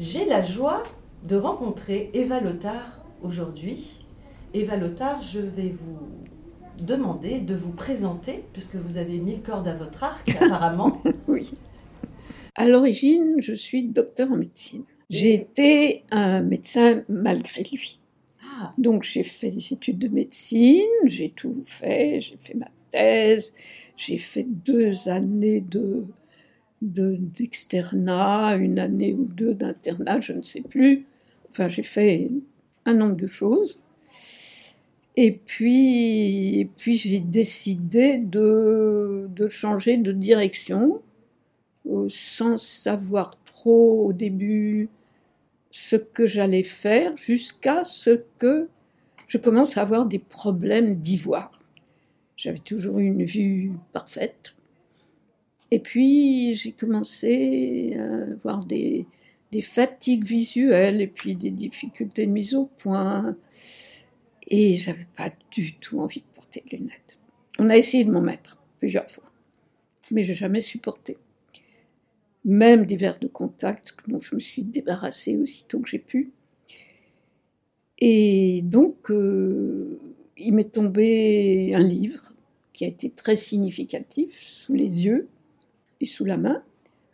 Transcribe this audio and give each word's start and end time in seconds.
J'ai 0.00 0.24
la 0.24 0.40
joie 0.40 0.82
de 1.28 1.36
rencontrer 1.36 2.08
Eva 2.14 2.40
Lothar 2.40 3.04
aujourd'hui. 3.22 4.00
Eva 4.54 4.76
Lothar, 4.76 5.20
je 5.20 5.40
vais 5.40 5.74
vous 5.78 5.98
demander 6.82 7.38
de 7.40 7.54
vous 7.54 7.72
présenter, 7.72 8.42
puisque 8.54 8.76
vous 8.76 8.96
avez 8.96 9.18
mille 9.18 9.42
cordes 9.42 9.68
à 9.68 9.74
votre 9.74 10.02
arc 10.02 10.26
apparemment. 10.40 11.02
Oui. 11.28 11.50
À 12.54 12.66
l'origine, 12.66 13.34
je 13.40 13.52
suis 13.52 13.82
docteur 13.82 14.32
en 14.32 14.36
médecine. 14.36 14.84
J'ai 15.10 15.34
été 15.34 16.04
un 16.10 16.40
médecin 16.40 17.04
malgré 17.10 17.62
lui. 17.64 18.00
Ah, 18.42 18.72
Donc 18.78 19.02
j'ai 19.02 19.22
fait 19.22 19.50
des 19.50 19.74
études 19.74 19.98
de 19.98 20.08
médecine, 20.08 20.88
j'ai 21.04 21.28
tout 21.28 21.60
fait, 21.66 22.22
j'ai 22.22 22.38
fait 22.38 22.54
ma 22.54 22.70
thèse, 22.90 23.52
j'ai 23.98 24.16
fait 24.16 24.46
deux 24.48 25.10
années 25.10 25.60
de 25.60 26.06
de- 26.82 27.16
d'externat, 27.18 28.56
une 28.56 28.78
année 28.78 29.12
ou 29.14 29.24
deux 29.24 29.54
d'internat, 29.54 30.20
je 30.20 30.32
ne 30.32 30.42
sais 30.42 30.62
plus. 30.62 31.04
Enfin, 31.50 31.68
j'ai 31.68 31.82
fait 31.82 32.30
un 32.84 32.94
nombre 32.94 33.16
de 33.16 33.26
choses. 33.26 33.80
Et 35.16 35.32
puis, 35.32 36.60
et 36.60 36.64
puis 36.64 36.96
j'ai 36.96 37.20
décidé 37.20 38.18
de, 38.18 39.28
de 39.28 39.48
changer 39.48 39.96
de 39.96 40.12
direction 40.12 41.02
euh, 41.86 42.06
sans 42.08 42.58
savoir 42.58 43.36
trop 43.44 44.06
au 44.06 44.12
début 44.12 44.88
ce 45.72 45.96
que 45.96 46.26
j'allais 46.26 46.62
faire 46.62 47.16
jusqu'à 47.16 47.84
ce 47.84 48.22
que 48.38 48.68
je 49.26 49.38
commence 49.38 49.76
à 49.76 49.82
avoir 49.82 50.06
des 50.06 50.18
problèmes 50.18 50.96
d'ivoire. 50.96 51.52
J'avais 52.36 52.58
toujours 52.58 52.98
une 52.98 53.24
vue 53.24 53.72
parfaite. 53.92 54.54
Et 55.70 55.78
puis 55.78 56.54
j'ai 56.54 56.72
commencé 56.72 57.96
à 57.98 58.32
avoir 58.32 58.64
des, 58.64 59.06
des 59.52 59.62
fatigues 59.62 60.24
visuelles 60.24 61.00
et 61.00 61.06
puis 61.06 61.36
des 61.36 61.50
difficultés 61.50 62.26
de 62.26 62.32
mise 62.32 62.54
au 62.54 62.66
point. 62.66 63.36
Et 64.48 64.76
j'avais 64.76 65.06
pas 65.16 65.30
du 65.50 65.74
tout 65.74 66.00
envie 66.00 66.20
de 66.20 66.34
porter 66.34 66.62
de 66.70 66.76
lunettes. 66.76 67.18
On 67.58 67.70
a 67.70 67.76
essayé 67.76 68.04
de 68.04 68.10
m'en 68.10 68.20
mettre 68.20 68.58
plusieurs 68.78 69.10
fois, 69.10 69.30
mais 70.10 70.24
j'ai 70.24 70.34
jamais 70.34 70.60
supporté. 70.60 71.18
Même 72.44 72.86
des 72.86 72.96
verres 72.96 73.18
de 73.18 73.28
contact 73.28 73.94
dont 74.08 74.20
je 74.20 74.34
me 74.34 74.40
suis 74.40 74.62
débarrassée 74.62 75.36
aussitôt 75.36 75.78
que 75.80 75.88
j'ai 75.88 75.98
pu. 75.98 76.32
Et 77.98 78.62
donc, 78.62 79.10
euh, 79.10 80.00
il 80.38 80.54
m'est 80.54 80.72
tombé 80.72 81.74
un 81.74 81.82
livre 81.82 82.32
qui 82.72 82.86
a 82.86 82.88
été 82.88 83.10
très 83.10 83.36
significatif 83.36 84.40
sous 84.40 84.72
les 84.72 85.04
yeux 85.04 85.28
et 86.00 86.06
sous 86.06 86.24
la 86.24 86.36
main, 86.36 86.62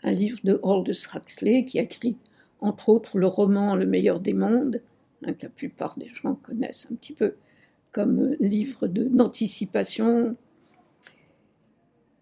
un 0.03 0.13
livre 0.13 0.39
de 0.45 0.61
Aldous 0.63 1.07
Huxley 1.15 1.65
qui 1.65 1.79
a 1.79 1.83
écrit 1.83 2.17
entre 2.61 2.89
autres 2.89 3.19
le 3.19 3.27
roman 3.27 3.77
Le 3.77 3.87
meilleur 3.87 4.21
des 4.21 4.33
mondes, 4.33 4.81
hein, 5.25 5.33
que 5.35 5.45
la 5.45 5.49
plupart 5.51 5.99
des 5.99 6.09
gens 6.09 6.35
connaissent 6.35 6.89
un 6.91 6.95
petit 6.95 7.13
peu 7.13 7.35
comme 7.93 8.37
livre 8.41 8.89
de- 8.89 9.05
d'anticipation, 9.05 10.37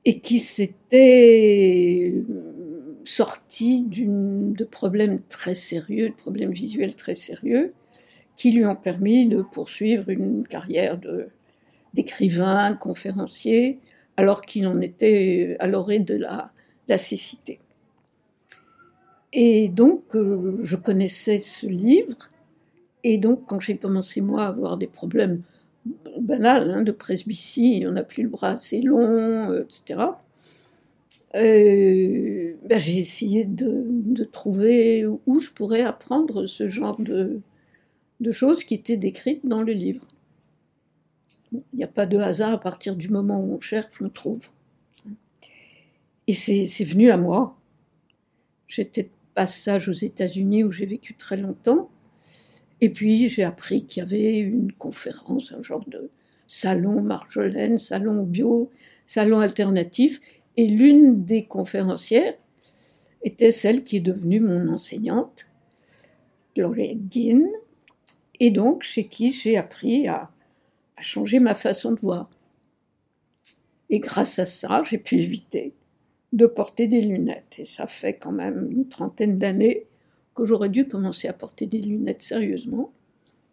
et 0.04 0.20
qui 0.20 0.38
s'était 0.38 2.12
euh, 2.28 2.94
sorti 3.04 3.84
de 3.88 4.64
problèmes 4.64 5.20
très 5.28 5.54
sérieux, 5.54 6.10
de 6.10 6.14
problèmes 6.14 6.52
visuels 6.52 6.94
très 6.94 7.14
sérieux, 7.14 7.72
qui 8.36 8.52
lui 8.52 8.66
ont 8.66 8.76
permis 8.76 9.26
de 9.26 9.42
poursuivre 9.42 10.10
une 10.10 10.46
carrière 10.46 11.00
d'écrivain, 11.94 12.76
conférencier, 12.76 13.78
alors 14.16 14.42
qu'il 14.42 14.66
en 14.66 14.80
était 14.80 15.56
à 15.58 15.66
l'orée 15.66 15.98
de 15.98 16.16
la, 16.16 16.50
cécité. 16.98 17.60
Et 19.32 19.69
donc, 19.69 20.14
euh, 20.14 20.58
je 20.62 20.76
connaissais 20.76 21.38
ce 21.38 21.66
livre, 21.66 22.30
et 23.02 23.19
donc 23.19 23.47
quand 23.47 23.58
j'ai 23.58 23.76
commencé, 23.76 24.20
moi, 24.20 24.44
à 24.44 24.48
avoir 24.48 24.76
des 24.76 24.86
problèmes 24.86 25.42
banals 26.20 26.70
hein, 26.70 26.82
de 26.82 26.92
presbytie, 26.92 27.84
on 27.86 27.92
n'a 27.92 28.04
plus 28.04 28.22
le 28.22 28.28
bras 28.28 28.50
assez 28.50 28.80
long, 28.80 29.50
euh, 29.50 29.64
etc., 29.64 30.00
euh, 31.34 32.54
ben, 32.69 32.78
j'ai 32.78 32.98
essayé 32.98 33.44
de, 33.44 34.22
trouver 34.31 35.04
où 35.26 35.41
je 35.41 35.50
pourrais 35.50 35.82
apprendre 35.82 36.46
ce 36.46 36.69
genre 36.69 37.00
de 37.00 38.31
choses 38.31 38.62
qui 38.62 38.75
étaient 38.75 38.96
décrites 38.96 39.44
dans 39.44 39.62
le 39.62 39.72
livre. 39.72 40.06
Il 41.72 41.76
n'y 41.76 41.84
a 41.84 41.88
pas 41.88 42.06
de 42.06 42.19
hasard 42.19 42.53
à 42.53 42.60
partir 42.60 42.97
du 42.97 43.09
moment 43.09 43.41
où 43.41 43.54
on 43.54 43.60
cherche, 43.60 44.00
on 44.00 44.09
trouve. 44.09 44.48
Et 46.26 46.32
c'est 46.32 46.66
c'est 46.66 46.84
venu 46.84 47.10
à 47.10 47.16
moi. 47.16 47.56
J'étais 48.66 49.04
de 49.04 49.10
passage 49.34 49.88
aux 49.88 49.93
États-Unis 49.93 50.64
où 50.64 50.72
j'ai 50.72 50.87
vécu 50.87 51.14
très 51.14 51.37
longtemps. 51.37 51.91
Et 52.81 52.91
puis 52.91 53.28
j'ai 53.28 53.44
appris 53.44 53.84
qu'il 53.84 54.03
y 54.03 54.06
avait 54.06 54.38
une 54.38 54.72
conférence, 54.72 55.53
un 55.53 55.62
genre 55.62 55.84
de 55.88 56.10
salon 56.48 57.00
Marjolaine, 57.03 57.78
salon 57.78 58.22
bio, 58.25 58.70
salon 59.06 59.41
alternatif. 59.41 60.20
Et 60.56 60.66
l'une 60.66 61.25
des 61.25 61.44
conférencières 61.44 62.34
était 63.22 63.50
celle 63.50 63.84
qui 63.84 63.97
est 63.97 64.00
devenue 64.00 64.41
mon 64.41 64.72
enseignante, 64.72 65.47
Gloria 66.54 66.94
Guin, 66.94 67.47
et 68.38 68.50
donc 68.50 68.82
chez 68.82 69.06
qui 69.06 69.32
j'ai 69.32 69.56
appris 69.56 70.06
à, 70.06 70.31
à 71.04 71.06
changer 71.06 71.38
ma 71.38 71.54
façon 71.54 71.92
de 71.92 72.00
voir. 72.00 72.31
Et 73.91 73.98
grâce 73.98 74.38
à 74.38 74.47
ça, 74.47 74.82
j'ai 74.84 74.97
pu 74.97 75.20
éviter 75.20 75.75
de 76.32 76.47
porter 76.47 76.88
des 76.88 77.03
lunettes. 77.03 77.56
Et 77.59 77.66
ça 77.66 77.87
fait 77.87 78.15
quand 78.15 78.32
même 78.32 78.69
une 78.70 78.88
trentaine 78.88 79.38
d'années 79.38 79.87
que 80.34 80.47
j'aurais 80.47 80.70
dû 80.70 80.88
commencer 80.88 81.28
à 81.28 81.34
porter 81.34 81.66
des 81.66 81.78
lunettes 81.78 82.22
sérieusement. 82.22 82.91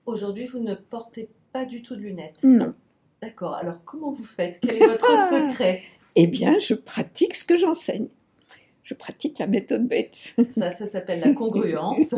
aujourd'hui, 0.06 0.46
vous 0.46 0.60
ne 0.60 0.76
portez 0.76 1.28
pas 1.52 1.66
du 1.66 1.82
tout 1.82 1.96
de 1.98 2.02
lunettes. 2.02 2.42
Non. 2.44 2.74
D'accord, 3.22 3.56
alors 3.56 3.84
comment 3.84 4.12
vous 4.12 4.24
faites? 4.24 4.60
Quel 4.62 4.82
est 4.82 4.88
votre 4.88 5.30
secret? 5.30 5.84
Eh 6.16 6.28
bien, 6.28 6.58
je 6.58 6.74
pratique 6.74 7.36
ce 7.36 7.44
que 7.44 7.58
j'enseigne. 7.58 8.08
Je 8.84 8.94
pratique 8.94 9.40
la 9.40 9.48
méthode 9.48 9.88
Bates. 9.88 10.34
Ça, 10.44 10.72
ça 10.72 10.86
s'appelle 10.86 11.20
la 11.20 11.34
congruence. 11.34 12.16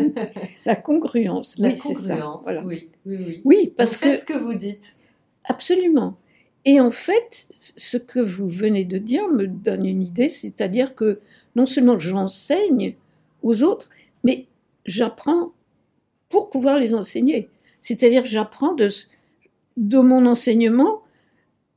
La 0.66 0.76
congruence, 0.76 1.56
La 1.58 1.68
oui, 1.68 1.76
c'est 1.76 1.94
ça. 1.94 2.34
Voilà. 2.42 2.64
oui, 2.64 2.90
oui, 3.06 3.16
oui. 3.26 3.40
Oui, 3.44 3.74
parce 3.76 3.96
vous 3.96 4.10
que 4.10 4.14
ce 4.16 4.24
que 4.24 4.36
vous 4.36 4.54
dites. 4.54 4.96
Absolument. 5.44 6.16
Et 6.64 6.80
en 6.80 6.90
fait, 6.90 7.46
ce 7.76 7.96
que 7.96 8.20
vous 8.20 8.48
venez 8.48 8.84
de 8.84 8.98
dire 8.98 9.28
me 9.28 9.46
donne 9.46 9.86
une 9.86 10.02
idée, 10.02 10.28
c'est-à-dire 10.28 10.94
que 10.94 11.20
non 11.56 11.66
seulement 11.66 11.98
j'enseigne 11.98 12.94
aux 13.42 13.62
autres, 13.62 13.88
mais 14.24 14.46
j'apprends 14.84 15.52
pour 16.28 16.50
pouvoir 16.50 16.78
les 16.78 16.94
enseigner. 16.94 17.48
C'est-à-dire 17.80 18.26
j'apprends 18.26 18.74
de, 18.74 18.88
de 19.76 19.98
mon 19.98 20.26
enseignement 20.26 21.02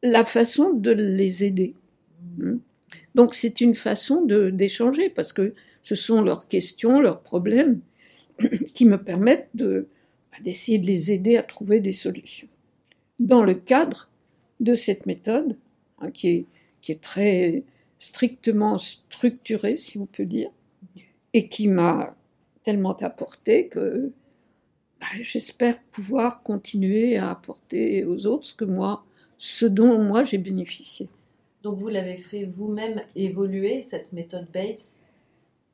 la 0.01 0.25
façon 0.25 0.73
de 0.73 0.91
les 0.91 1.45
aider. 1.45 1.75
Hmm. 2.37 2.57
Donc 3.15 3.35
c'est 3.35 3.61
une 3.61 3.75
façon 3.75 4.25
d'échanger 4.25 5.09
parce 5.09 5.33
que 5.33 5.53
ce 5.83 5.95
sont 5.95 6.21
leurs 6.21 6.47
questions, 6.47 7.01
leurs 7.01 7.21
problèmes 7.21 7.81
qui 8.75 8.85
me 8.85 8.97
permettent 8.97 9.49
bah, 9.53 10.37
d'essayer 10.41 10.79
de 10.79 10.87
les 10.87 11.11
aider 11.11 11.37
à 11.37 11.43
trouver 11.43 11.79
des 11.79 11.93
solutions. 11.93 12.47
Dans 13.19 13.43
le 13.43 13.53
cadre 13.53 14.09
de 14.59 14.75
cette 14.75 15.05
méthode, 15.05 15.57
hein, 15.99 16.09
qui, 16.11 16.27
est, 16.29 16.45
qui 16.81 16.91
est 16.91 17.01
très 17.01 17.63
strictement 17.99 18.77
structurée, 18.77 19.75
si 19.75 19.97
on 19.97 20.05
peut 20.05 20.25
dire, 20.25 20.49
et 21.33 21.49
qui 21.49 21.67
m'a 21.67 22.15
tellement 22.63 22.95
apporté 22.97 23.67
que 23.67 24.11
bah, 24.99 25.07
j'espère 25.21 25.81
pouvoir 25.91 26.43
continuer 26.43 27.17
à 27.17 27.29
apporter 27.29 28.05
aux 28.05 28.25
autres 28.25 28.45
ce 28.45 28.53
que 28.53 28.65
moi, 28.65 29.05
ce 29.37 29.65
dont 29.65 30.01
moi 30.01 30.23
j'ai 30.23 30.37
bénéficié. 30.37 31.07
Donc 31.63 31.79
vous 31.79 31.87
l'avez 31.87 32.17
fait 32.17 32.43
vous-même 32.43 33.01
évoluer, 33.15 33.81
cette 33.81 34.11
méthode 34.11 34.47
Bates? 34.53 35.03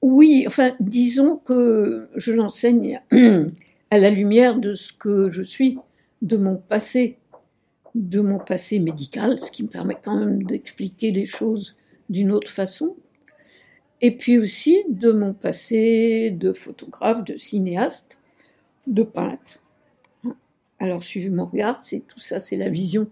Oui, 0.01 0.45
enfin, 0.47 0.75
disons 0.79 1.37
que 1.37 2.07
je 2.15 2.31
l'enseigne 2.31 3.01
à 3.91 3.97
la 3.97 4.11
lumière 4.11 4.59
de 4.59 4.75
ce 4.75 4.93
que 4.93 5.31
je 5.31 5.41
suis, 5.41 5.77
de 6.21 6.37
mon 6.37 6.57
passé. 6.57 7.17
de 7.95 8.21
mon 8.21 8.39
passé 8.39 8.79
médical, 8.79 9.39
ce 9.39 9.49
qui 9.49 9.63
me 9.63 9.67
permet 9.67 9.97
quand 10.01 10.17
même 10.17 10.43
d'expliquer 10.43 11.11
les 11.11 11.25
choses 11.25 11.75
d'une 12.09 12.31
autre 12.31 12.51
façon, 12.51 12.95
et 14.01 14.15
puis 14.15 14.37
aussi 14.37 14.83
de 14.89 15.11
mon 15.11 15.33
passé 15.33 16.31
de 16.31 16.53
photographe, 16.53 17.25
de 17.25 17.35
cinéaste, 17.35 18.17
de 18.87 19.03
peintre. 19.03 19.61
Alors 20.79 21.03
suivez 21.03 21.29
mon 21.29 21.45
regard, 21.45 21.79
c'est 21.79 22.01
tout 22.07 22.19
ça, 22.19 22.39
c'est 22.39 22.57
la 22.57 22.69
vision. 22.69 23.09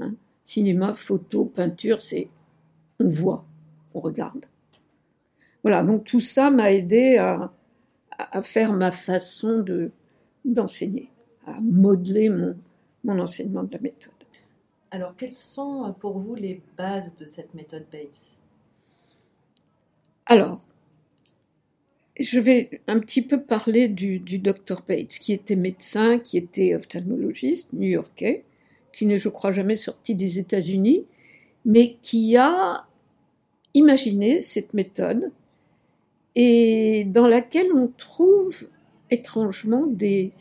Hein. 0.00 0.14
Cinéma, 0.44 0.94
photo, 0.94 1.46
peinture, 1.46 2.02
c'est 2.02 2.28
on 3.00 3.08
voit, 3.08 3.44
on 3.94 4.00
regarde. 4.00 4.46
Voilà, 5.62 5.82
donc 5.82 6.04
tout 6.04 6.20
ça 6.20 6.50
m'a 6.50 6.72
aidé 6.72 7.16
à, 7.16 7.52
à, 8.10 8.42
faire 8.42 8.72
ma 8.72 8.90
façon 8.90 9.60
de 9.60 9.90
d'enseigner, 10.44 11.10
à 11.46 11.58
modeler 11.60 12.28
mon, 12.28 12.56
mon 13.02 13.18
enseignement 13.18 13.62
de 13.62 13.72
la 13.72 13.80
méthode. 13.80 14.12
Alors, 14.90 15.16
quelles 15.16 15.32
sont 15.32 15.94
pour 15.98 16.18
vous 16.18 16.34
les 16.34 16.60
bases 16.76 17.16
de 17.16 17.24
cette 17.24 17.54
méthode 17.54 17.86
BASE 17.90 18.38
Alors, 20.26 20.66
je 22.20 22.38
vais 22.38 22.80
un 22.86 23.00
petit 23.00 23.22
peu 23.22 23.42
parler 23.42 23.88
du, 23.88 24.20
du 24.20 24.38
docteur 24.38 24.84
Bates, 24.86 25.18
qui 25.18 25.32
était 25.32 25.56
médecin, 25.56 26.18
qui 26.18 26.36
était 26.36 26.74
ophtalmologiste 26.74 27.72
new-yorkais, 27.72 28.44
qui 28.94 29.06
n'est, 29.06 29.18
je 29.18 29.28
crois, 29.28 29.52
jamais 29.52 29.76
sorti 29.76 30.14
des 30.14 30.38
États-Unis, 30.38 31.04
mais 31.64 31.96
qui 32.02 32.36
a 32.36 32.86
imaginé 33.74 34.40
cette 34.40 34.74
méthode 34.74 35.32
et 36.36 37.04
dans 37.04 37.26
laquelle 37.26 37.72
on 37.72 37.88
trouve 37.88 38.68
étrangement 39.10 39.86
des, 39.86 40.32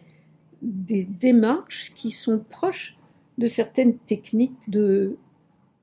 démarches 0.61 1.91
qui 1.93 2.09
sont 2.09 2.39
proches 2.39 2.97
de 3.37 3.47
certaines 3.47 3.97
techniques 3.97 4.57
de 4.69 5.17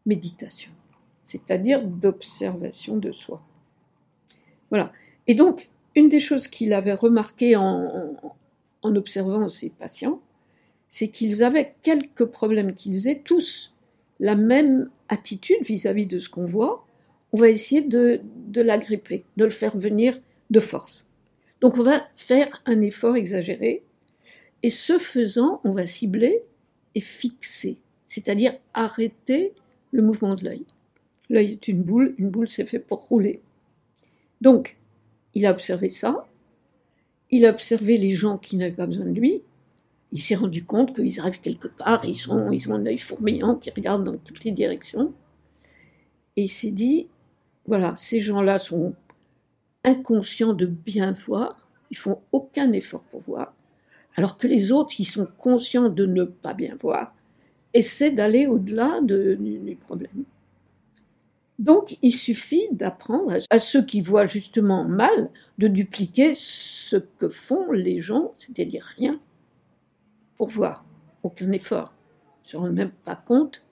méditation, 0.07 0.71
c'est-à-dire 1.23 1.85
d'observation 1.85 2.97
de 2.97 3.13
soi. 3.13 3.43
Voilà. 4.71 4.91
Et 5.27 5.35
donc, 5.35 5.69
une 5.95 6.09
des 6.09 6.19
choses 6.19 6.49
qu'il 6.49 6.73
avait 6.73 6.95
remarqué 6.95 7.57
en, 7.57 8.15
en 8.83 8.97
observant 8.97 9.51
ses 9.51 9.69
patients, 9.69 10.21
c'est 10.91 11.09
qu'ils 11.09 11.43
avaient 11.45 11.73
quelques 11.83 12.27
problèmes, 12.27 12.75
qu'ils 12.75 13.09
aient 13.09 13.23
tous 13.25 13.73
la 14.19 14.35
même 14.35 14.91
attitude 15.09 15.63
vis-à-vis 15.63 16.07
de 16.07 16.19
ce 16.19 16.29
qu'on 16.29 16.45
voit. 16.45 16.85
On 17.33 17.39
va 17.39 17.49
essayer 17.49 17.81
de, 17.81 18.21
de 18.49 18.61
l'agripper, 18.61 19.25
de 19.37 19.45
le 19.45 19.51
faire 19.51 19.79
venir 19.79 20.21
de 20.51 20.61
force. 20.61 21.09
Donc 21.61 21.79
on 21.79 21.85
va 21.85 22.03
faire 22.17 22.61
un 22.67 22.83
effort 22.83 23.17
exagéré 23.17 23.85
et 24.65 24.71
ce 24.71 24.99
faisant, 24.99 25.61
on 25.65 25.73
va 25.73 25.87
cibler 25.87 26.43
et 26.97 27.01
fixer, 27.01 27.79
c'est-à-dire 28.09 28.55
arrêter 28.75 29.53
le 29.93 30.03
mouvement 30.03 30.35
de 30.35 30.45
l'œil. 30.45 30.65
L'œil 31.29 31.53
est 31.53 31.69
une 31.69 31.83
boule, 31.83 32.17
une 32.19 32.31
boule 32.31 32.49
c'est 32.49 32.67
fait 32.67 32.81
pour 32.81 33.07
rouler. 33.07 33.41
Donc, 34.41 34.77
il 35.35 35.47
a 35.47 35.53
observé 35.53 35.89
ça, 35.89 36.27
il 37.31 37.47
a 37.47 37.51
observé 37.51 37.97
les 37.97 38.11
gens 38.11 38.39
qui 38.39 38.57
n'avaient 38.57 38.75
pas 38.75 38.87
besoin 38.87 39.07
de 39.07 39.19
lui, 39.19 39.43
il 40.13 40.21
s'est 40.21 40.35
rendu 40.35 40.65
compte 40.65 40.95
qu'ils 40.95 41.21
arrivent 41.21 41.41
quelque 41.41 41.69
part, 41.69 42.05
ils, 42.05 42.17
sont, 42.17 42.37
ont 42.37 42.75
un 42.75 42.87
œil 42.87 42.99
fourmillant 42.99 43.57
qui 43.57 43.71
regarde 43.71 44.05
dans 44.05 44.17
toutes 44.17 44.45
les 44.45 44.53
directions, 44.53 45.13
et 46.37 46.45
il 46.45 46.49
s'est 46.49 46.71
dit, 46.71 47.09
voilà, 47.67 47.95
ces 47.97 48.21
gens-là 48.21 48.59
sont 48.59 48.95
inconscients 49.85 50.55
de 50.55 50.67
bien 50.67 51.13
voir, 51.13 51.69
ils 51.91 51.97
font 51.97 52.21
aucun 52.33 52.73
effort 52.73 53.03
pour 53.11 53.21
voir, 53.21 53.55
alors 54.17 54.39
que 54.39 54.47
les 54.47 54.73
autres 54.73 54.95
qui 54.95 55.05
sont 55.05 55.29
conscients 55.39 55.89
de 55.89 56.07
ne 56.07 56.25
pas 56.25 56.55
bien 56.55 56.77
voir 56.81 57.15
essaient 57.73 58.11
d'aller 58.11 58.47
au-delà 58.47 59.01
de, 59.01 59.35
du 59.35 59.77
problème. 59.77 60.25
Donc 61.61 61.99
il 62.03 62.13
suffit 62.13 62.67
d'apprendre 62.73 63.39
à 63.51 63.59
ceux 63.59 63.85
qui 63.85 64.01
voient 64.01 64.27
justement 64.27 64.85
mal 64.85 65.31
de 65.59 65.69
dupliquer 65.69 66.33
ce 66.35 66.97
que 66.97 67.29
font 67.29 67.71
les 67.71 68.01
gens, 68.01 68.33
c'est-à-dire 68.39 68.83
rien, 68.97 69.21
pour 70.41 70.49
voir, 70.49 70.87
aucun 71.23 71.53
effort. 71.53 71.93
Ils 72.39 72.47
ne 72.47 72.49
se 72.49 72.57
rendent 72.57 72.73
même 72.73 72.93
pas 73.05 73.15
compte 73.15 73.63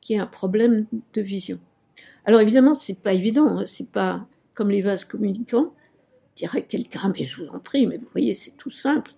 qu'il 0.00 0.16
y 0.16 0.18
a 0.18 0.24
un 0.24 0.26
problème 0.26 0.88
de 1.14 1.20
vision. 1.22 1.60
Alors 2.24 2.40
évidemment, 2.40 2.74
c'est 2.74 3.00
pas 3.00 3.12
évident, 3.12 3.58
hein, 3.58 3.66
c'est 3.66 3.88
pas 3.88 4.26
comme 4.52 4.68
les 4.68 4.80
vases 4.80 5.04
communicants. 5.04 5.72
Dirait 6.34 6.64
quelqu'un, 6.64 7.12
mais 7.16 7.22
je 7.22 7.40
vous 7.40 7.48
en 7.50 7.60
prie, 7.60 7.86
mais 7.86 7.98
vous 7.98 8.08
voyez, 8.10 8.34
c'est 8.34 8.56
tout 8.56 8.72
simple. 8.72 9.12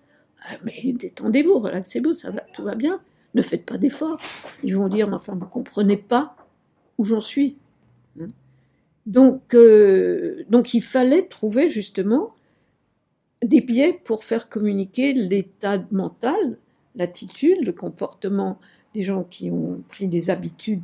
Ah, 0.45 0.57
mais 0.63 0.93
détendez-vous, 0.93 1.57
relaxez-vous, 1.57 2.13
ça 2.13 2.29
va, 2.29 2.41
tout 2.53 2.61
va 2.61 2.75
bien. 2.75 3.01
Ne 3.33 3.41
faites 3.41 3.65
pas 3.65 3.79
d'efforts. 3.79 4.19
Ils 4.61 4.77
vont 4.77 4.87
dire, 4.87 5.07
mais 5.07 5.15
enfin, 5.15 5.33
vous 5.33 5.47
comprenez 5.47 5.97
pas 5.97 6.35
où 6.99 7.03
j'en 7.03 7.21
suis. 7.21 7.57
Hein. 8.19 8.27
Donc, 9.07 9.55
euh, 9.55 10.43
donc, 10.51 10.75
il 10.75 10.81
fallait 10.81 11.23
trouver 11.23 11.67
justement 11.67 12.35
des 13.43 13.61
biais 13.61 13.99
pour 14.05 14.23
faire 14.23 14.49
communiquer 14.49 15.13
l'état 15.13 15.83
mental, 15.89 16.59
l'attitude, 16.95 17.63
le 17.63 17.73
comportement 17.73 18.59
des 18.93 19.03
gens 19.03 19.23
qui 19.23 19.49
ont 19.51 19.83
pris 19.89 20.07
des 20.07 20.29
habitudes 20.29 20.83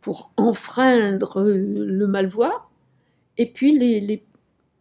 pour 0.00 0.32
enfreindre 0.36 1.42
le 1.42 2.06
mal 2.06 2.26
voir, 2.26 2.70
et 3.38 3.46
puis 3.46 3.78
les, 3.78 4.00
les, 4.00 4.22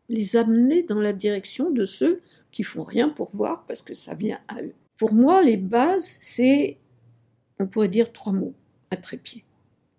les 0.10 0.36
amener 0.36 0.84
dans 0.84 1.00
la 1.00 1.13
direction 1.13 1.72
de 1.72 1.86
ceux 1.86 2.22
qui 2.51 2.63
font 2.63 2.84
rien 2.84 3.10
pour 3.10 3.30
voir 3.34 3.66
parce 3.66 3.81
que 3.81 3.94
ça 3.94 4.13
vient 4.13 4.40
à 4.48 4.62
eux. 4.62 4.74
Pour 4.98 5.13
moi, 5.13 5.42
les 5.42 5.57
bases, 5.57 6.18
c'est, 6.22 6.78
on 7.60 7.68
pourrait 7.68 7.90
dire 7.90 8.12
trois 8.12 8.34
mots 8.34 8.54
à 8.92 8.98
trépied. 8.98 9.44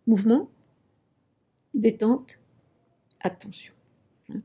Mouvement, 0.07 0.49
détente, 1.73 2.39
attention. 3.21 3.73
Hein. 4.29 4.41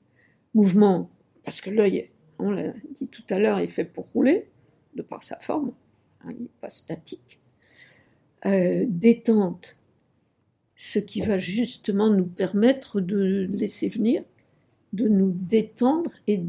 Mouvement, 0.53 1.09
parce 1.43 1.61
que 1.61 1.69
l'œil, 1.69 2.09
on 2.39 2.51
l'a 2.51 2.73
dit 2.91 3.07
tout 3.07 3.23
à 3.29 3.37
l'heure, 3.37 3.59
est 3.59 3.67
fait 3.67 3.85
pour 3.85 4.07
rouler, 4.13 4.49
de 4.95 5.01
par 5.01 5.23
sa 5.23 5.37
forme, 5.39 5.73
hein, 6.21 6.29
il 6.31 6.43
n'est 6.43 6.49
pas 6.61 6.69
statique. 6.69 7.39
Euh, 8.45 8.85
détente, 8.87 9.75
ce 10.75 10.99
qui 10.99 11.21
va 11.21 11.39
justement 11.39 12.09
nous 12.09 12.25
permettre 12.25 13.01
de 13.01 13.47
laisser 13.51 13.89
venir, 13.89 14.23
de 14.93 15.07
nous 15.09 15.31
détendre 15.31 16.11
et 16.27 16.41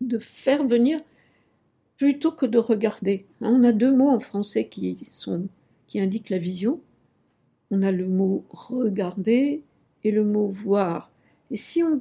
de 0.00 0.18
faire 0.18 0.66
venir 0.66 1.00
plutôt 1.96 2.32
que 2.32 2.46
de 2.46 2.58
regarder. 2.58 3.26
On 3.40 3.64
a 3.64 3.72
deux 3.72 3.94
mots 3.94 4.10
en 4.10 4.20
français 4.20 4.68
qui, 4.68 5.06
qui 5.86 6.00
indiquent 6.00 6.30
la 6.30 6.38
vision. 6.38 6.80
On 7.70 7.82
a 7.82 7.92
le 7.92 8.06
mot 8.06 8.44
regarder 8.50 9.62
et 10.04 10.10
le 10.10 10.24
mot 10.24 10.48
voir. 10.48 11.12
Et 11.50 11.56
si 11.56 11.82
on 11.82 12.00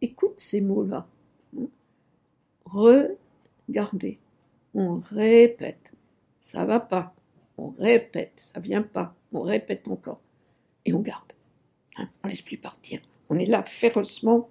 écoute 0.00 0.38
ces 0.38 0.60
mots-là, 0.60 1.06
hein, 1.58 1.68
regarder, 2.64 4.18
on 4.74 4.98
répète, 4.98 5.92
ça 6.40 6.64
va 6.64 6.80
pas, 6.80 7.14
on 7.58 7.70
répète, 7.70 8.32
ça 8.36 8.60
vient 8.60 8.82
pas, 8.82 9.14
on 9.32 9.42
répète 9.42 9.86
encore, 9.88 10.20
et 10.84 10.92
on 10.92 11.00
garde. 11.00 11.32
Hein, 11.96 12.08
on 12.24 12.28
laisse 12.28 12.42
plus 12.42 12.56
partir. 12.56 13.00
On 13.28 13.38
est 13.38 13.46
là 13.46 13.62
férocement, 13.62 14.48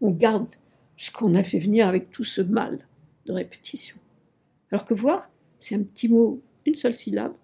on 0.00 0.10
garde 0.10 0.48
ce 0.96 1.10
qu'on 1.10 1.34
a 1.34 1.42
fait 1.42 1.58
venir 1.58 1.88
avec 1.88 2.10
tout 2.10 2.24
ce 2.24 2.40
mal 2.40 2.86
de 3.26 3.32
répétition. 3.32 3.96
Alors 4.70 4.84
que 4.84 4.94
voir, 4.94 5.30
c'est 5.60 5.74
un 5.74 5.82
petit 5.82 6.08
mot, 6.08 6.42
une 6.66 6.74
seule 6.74 6.94
syllabe. 6.94 7.34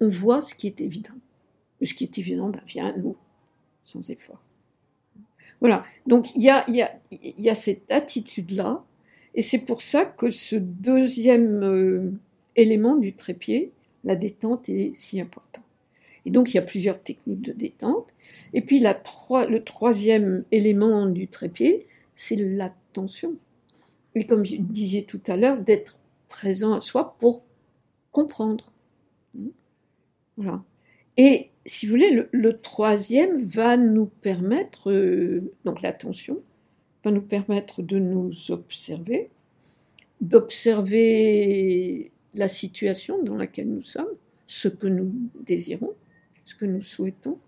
On 0.00 0.08
voit 0.08 0.40
ce 0.40 0.54
qui 0.54 0.66
est 0.66 0.80
évident. 0.80 1.14
Mais 1.80 1.86
ce 1.86 1.94
qui 1.94 2.04
est 2.04 2.18
évident 2.18 2.48
ben, 2.48 2.62
vient 2.66 2.88
à 2.88 2.96
nous, 2.96 3.16
sans 3.84 4.10
effort. 4.10 4.42
Voilà, 5.60 5.84
donc 6.06 6.34
il 6.36 6.42
y 6.42 6.50
a, 6.50 7.54
cette 7.54 7.90
attitude-là, 7.90 8.84
et 9.38 9.42
c'est 9.42 9.64
pour 9.64 9.82
ça 9.82 10.04
que 10.04 10.32
ce 10.32 10.56
deuxième 10.56 11.62
euh, 11.62 12.10
élément 12.56 12.96
du 12.96 13.12
trépied, 13.12 13.70
la 14.02 14.16
détente, 14.16 14.68
est 14.68 14.90
si 14.96 15.20
important. 15.20 15.62
Et 16.26 16.32
donc, 16.32 16.50
il 16.50 16.56
y 16.56 16.58
a 16.58 16.62
plusieurs 16.62 17.00
techniques 17.00 17.42
de 17.42 17.52
détente. 17.52 18.12
Et 18.52 18.62
puis, 18.62 18.80
le 18.80 19.58
troisième 19.58 20.44
élément 20.50 21.06
du 21.06 21.28
trépied, 21.28 21.86
c'est 22.16 22.34
l'attention. 22.34 23.36
Et 24.16 24.26
comme 24.26 24.44
je 24.44 24.56
disais 24.56 25.02
tout 25.02 25.22
à 25.28 25.36
l'heure, 25.36 25.60
d'être 25.60 26.00
présent 26.28 26.72
à 26.72 26.80
soi 26.80 27.14
pour 27.20 27.44
comprendre. 28.10 28.72
Voilà. 30.36 30.64
Et 31.16 31.50
si 31.64 31.86
vous 31.86 31.92
voulez, 31.92 32.26
le, 32.32 32.60
troisième 32.60 33.40
va 33.44 33.76
nous 33.76 34.06
permettre, 34.06 34.90
euh, 34.90 35.52
donc 35.64 35.80
l'attention, 35.80 36.42
va 37.04 37.10
nous 37.10 37.22
permettre 37.22 37.82
de 37.82 37.98
nous 37.98 38.50
observer, 38.50 39.30
d'observer 40.20 42.10
la 42.34 42.48
situation 42.48 43.22
dans 43.22 43.36
laquelle 43.36 43.68
nous 43.68 43.82
sommes, 43.82 44.08
ce 44.46 44.68
que 44.68 44.86
nous 44.86 45.12
désirons, 45.40 45.94
ce 46.44 46.54
que 46.54 46.64
nous 46.64 46.82
souhaitons, 46.82 47.38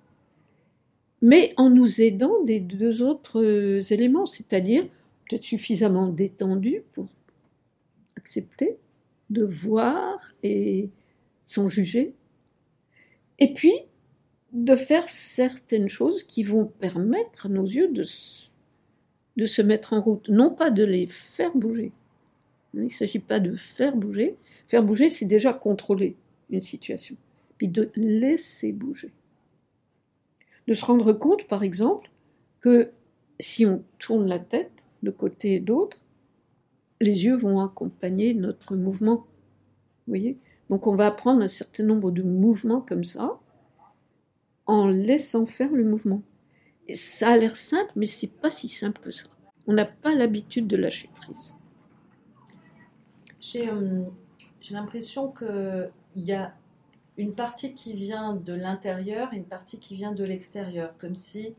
mais 1.22 1.52
en 1.56 1.70
nous 1.70 2.00
aidant 2.00 2.42
des 2.44 2.60
deux 2.60 3.02
autres 3.02 3.42
euh, 3.42 3.82
éléments, 3.90 4.26
c'est-à-dire 4.26 4.86
peut-être 5.28 5.44
suffisamment 5.44 6.08
détendu 6.08 6.82
pour 6.92 7.08
accepter 8.16 8.76
de 9.28 9.44
voir 9.44 10.34
et 10.42 10.90
sans 11.44 11.68
juger, 11.68 12.14
et 13.38 13.54
puis 13.54 13.74
de 14.52 14.74
faire 14.74 15.08
certaines 15.08 15.88
choses 15.88 16.22
qui 16.22 16.42
vont 16.42 16.66
permettre 16.66 17.46
à 17.46 17.48
nos 17.48 17.64
yeux 17.64 17.88
de, 17.88 18.04
de 19.40 19.46
se 19.46 19.62
mettre 19.62 19.94
en 19.94 20.02
route, 20.02 20.28
non 20.28 20.50
pas 20.50 20.70
de 20.70 20.84
les 20.84 21.06
faire 21.06 21.56
bouger. 21.56 21.92
Il 22.74 22.84
ne 22.84 22.88
s'agit 22.90 23.20
pas 23.20 23.40
de 23.40 23.54
faire 23.54 23.96
bouger. 23.96 24.36
Faire 24.68 24.82
bouger, 24.82 25.08
c'est 25.08 25.24
déjà 25.24 25.54
contrôler 25.54 26.14
une 26.50 26.60
situation, 26.60 27.16
puis 27.56 27.66
de 27.66 27.90
laisser 27.94 28.70
bouger. 28.72 29.12
De 30.68 30.74
se 30.74 30.84
rendre 30.84 31.14
compte, 31.14 31.48
par 31.48 31.62
exemple, 31.62 32.10
que 32.60 32.90
si 33.38 33.64
on 33.64 33.82
tourne 33.98 34.28
la 34.28 34.38
tête 34.38 34.86
de 35.02 35.10
côté 35.10 35.54
et 35.54 35.60
d'autre, 35.60 35.96
les 37.00 37.24
yeux 37.24 37.36
vont 37.36 37.60
accompagner 37.60 38.34
notre 38.34 38.76
mouvement. 38.76 39.24
Vous 40.06 40.08
voyez? 40.08 40.36
Donc 40.68 40.86
on 40.86 40.94
va 40.94 41.06
apprendre 41.06 41.40
un 41.40 41.48
certain 41.48 41.84
nombre 41.84 42.10
de 42.10 42.22
mouvements 42.22 42.82
comme 42.82 43.04
ça 43.04 43.40
en 44.66 44.86
laissant 44.86 45.46
faire 45.46 45.72
le 45.72 45.84
mouvement. 45.84 46.20
Ça 46.92 47.30
a 47.30 47.36
l'air 47.36 47.56
simple, 47.56 47.92
mais 47.96 48.06
c'est 48.06 48.32
pas 48.40 48.50
si 48.50 48.68
simple 48.68 49.00
que 49.00 49.10
ça. 49.10 49.28
On 49.66 49.72
n'a 49.72 49.84
pas 49.84 50.14
l'habitude 50.14 50.66
de 50.66 50.76
lâcher 50.76 51.08
prise. 51.14 51.54
J'ai 53.40 53.68
euh, 53.68 54.02
l'impression 54.70 55.30
qu'il 55.30 55.90
y 56.16 56.32
a 56.32 56.54
une 57.16 57.34
partie 57.34 57.74
qui 57.74 57.94
vient 57.94 58.34
de 58.34 58.54
l'intérieur 58.54 59.32
et 59.32 59.36
une 59.36 59.44
partie 59.44 59.78
qui 59.78 59.94
vient 59.94 60.12
de 60.12 60.24
l'extérieur, 60.24 60.96
comme 60.98 61.14
si 61.14 61.54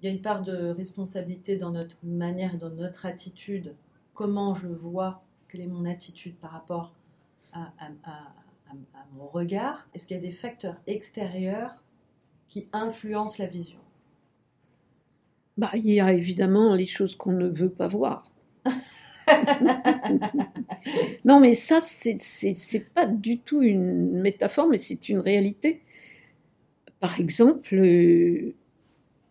il 0.00 0.04
y 0.04 0.08
a 0.08 0.10
une 0.10 0.20
part 0.20 0.42
de 0.42 0.68
responsabilité 0.68 1.56
dans 1.56 1.70
notre 1.70 1.96
manière, 2.02 2.58
dans 2.58 2.70
notre 2.70 3.06
attitude 3.06 3.74
comment 4.16 4.54
je 4.54 4.66
vois, 4.66 5.22
quelle 5.46 5.60
est 5.60 5.66
mon 5.68 5.84
attitude 5.84 6.34
par 6.36 6.50
rapport 6.50 6.92
à, 7.52 7.68
mon 9.12 9.28
regard 9.28 9.86
Est-ce 9.94 10.06
qu'il 10.06 10.16
y 10.16 10.18
a 10.18 10.22
des 10.22 10.32
facteurs 10.32 10.76
extérieurs 10.86 11.84
qui 12.48 12.66
influencent 12.72 13.40
la 13.40 13.48
vision? 13.48 13.78
Bah, 15.56 15.70
Il 15.74 15.90
y 15.90 16.00
a 16.00 16.12
évidemment 16.12 16.74
les 16.74 16.86
choses 16.86 17.16
qu'on 17.16 17.32
ne 17.32 17.48
veut 17.48 17.70
pas 17.70 17.88
voir. 17.88 18.30
non, 21.24 21.40
mais 21.40 21.54
ça, 21.54 21.80
c'est 21.80 22.94
pas 22.94 23.06
du 23.06 23.40
tout 23.40 23.62
une 23.62 24.20
métaphore, 24.20 24.68
mais 24.68 24.78
c'est 24.78 25.08
une 25.08 25.18
réalité. 25.18 25.82
Par 27.00 27.18
exemple, 27.20 27.74
euh, 27.74 28.54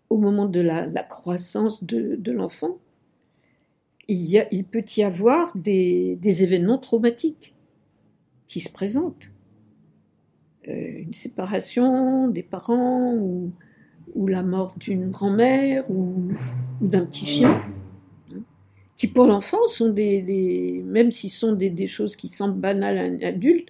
au 0.10 0.17
moment 0.17 0.48
de 0.48 0.60
la, 0.60 0.88
croissance 1.03 1.84
de 1.84 2.32
l'enfant, 2.32 2.79
il, 4.08 4.65
peut 4.65 4.84
y 4.98 5.03
avoir 5.03 5.55
des, 5.55 6.44
événements 6.44 6.77
traumatiques 6.77 7.53
qui 8.48 8.62
se 8.62 8.72
présentent. 8.72 9.32
Euh, 10.67 11.00
une 11.00 11.13
séparation 11.13 12.27
des 12.27 12.44
parents 12.44 13.15
ou, 13.15 13.51
la 14.15 14.43
mort 14.43 14.75
d'une 14.77 15.09
grand-mère 15.09 15.89
ou, 15.89 16.31
d'un 16.81 17.05
petit 17.05 17.25
chien, 17.25 17.63
hein, 18.33 18.41
qui 18.97 19.07
pour 19.07 19.25
l'enfant 19.25 19.67
sont 19.67 19.89
des, 19.89 20.83
même 20.85 21.12
s'ils 21.12 21.31
sont 21.31 21.53
des, 21.53 21.88
choses 21.88 22.15
qui 22.15 22.29
semblent 22.29 22.59
banales 22.59 22.97
à 22.97 23.03
un 23.03 23.19
adulte, 23.21 23.69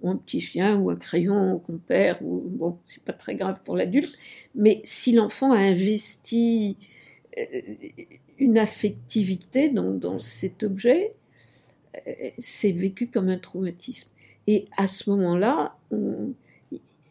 ou 0.00 0.10
un 0.10 0.16
petit 0.16 0.40
chien 0.40 0.78
ou 0.78 0.90
un 0.90 0.96
crayon 0.96 1.60
qu'on 1.60 1.78
perd, 1.78 2.18
ou 2.22 2.42
bon, 2.46 2.78
c'est 2.86 3.02
pas 3.02 3.12
très 3.12 3.36
grave 3.36 3.60
pour 3.64 3.76
l'adulte, 3.76 4.16
mais 4.54 4.80
si 4.84 5.12
l'enfant 5.12 5.52
a 5.52 5.58
investi 5.58 6.76
euh, 7.38 7.60
une 8.38 8.58
affectivité 8.58 9.70
dans, 9.70 10.20
cet 10.20 10.62
objet, 10.62 11.14
euh, 12.06 12.30
c'est 12.38 12.72
vécu 12.72 13.06
comme 13.06 13.28
un 13.28 13.38
traumatisme. 13.38 14.08
Et 14.46 14.66
à 14.76 14.86
ce 14.86 15.08
moment-là, 15.10 15.76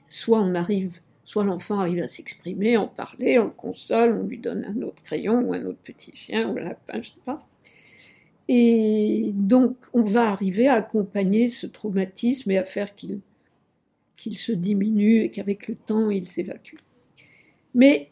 soit 0.10 0.39
on 0.39 0.53
arrive, 0.53 1.00
soit 1.24 1.44
l'enfant 1.44 1.80
arrive 1.80 2.01
à 2.03 2.08
s'exprimer, 2.08 2.77
en 2.77 2.88
parler, 2.88 3.39
on 3.39 3.46
le 3.46 3.51
console, 3.51 4.18
on 4.18 4.27
lui 4.27 4.38
donne 4.38 4.65
un 4.65 4.82
autre 4.82 5.01
crayon 5.03 5.42
ou 5.42 5.53
un 5.53 5.65
autre 5.65 5.80
petit 5.84 6.15
chien 6.15 6.50
ou 6.50 6.58
un 6.58 6.63
lapin, 6.63 7.01
je 7.01 7.10
sais 7.10 7.22
pas. 7.25 7.39
Et 8.48 9.32
donc, 9.34 9.77
on 9.94 10.03
va 10.03 10.30
arriver 10.30 10.68
à 10.68 10.74
accompagner 10.74 11.48
ce 11.48 11.65
traumatisme 11.65 12.51
et 12.51 12.58
à 12.58 12.65
faire 12.65 12.94
qu'il 12.96 14.38
se 14.38 14.51
diminue 14.51 15.22
et 15.22 15.32
qu'avec 15.32 15.68
le 15.68 15.75
temps, 15.75 16.10
il 16.10 16.25
s'évacue. 16.25 16.77
Mais 17.74 18.10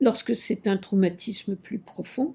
lorsque 0.00 0.34
c'est 0.34 0.66
un 0.66 0.76
traumatisme 0.76 1.56
plus 1.56 1.78
profond, 1.78 2.34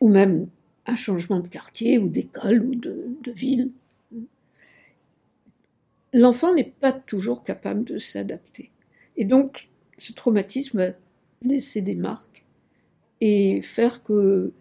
ou 0.00 0.08
même 0.08 0.48
un 0.86 0.96
changement 0.96 1.40
de 1.40 1.46
quartier 1.46 1.98
ou 1.98 2.08
d'école 2.08 2.62
ou 2.64 2.74
de, 2.74 3.30
ville, 3.32 3.70
l'enfant 6.12 6.54
n'est 6.54 6.72
pas 6.80 6.92
toujours 6.92 7.44
capable 7.44 7.84
de 7.84 7.98
s'adapter. 7.98 8.70
Et 9.16 9.24
donc, 9.24 9.68
ce 9.98 10.12
traumatisme 10.12 10.78
va 10.78 10.92
laisser 11.42 11.80
des 11.80 11.94
marques 11.94 12.44
et 13.20 13.60
faire 13.62 14.02
que 14.02 14.52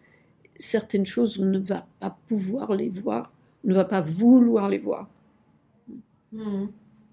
certaines 0.59 1.05
choses, 1.05 1.39
on 1.39 1.45
ne 1.45 1.59
va 1.59 1.87
pas 1.99 2.17
pouvoir 2.27 2.75
les 2.75 2.89
voir, 2.89 3.33
on 3.65 3.69
ne 3.69 3.73
va 3.73 3.85
pas 3.85 4.01
vouloir 4.01 4.69
les 4.69 4.77
voir. 4.77 5.09
Hmm. 6.31 6.67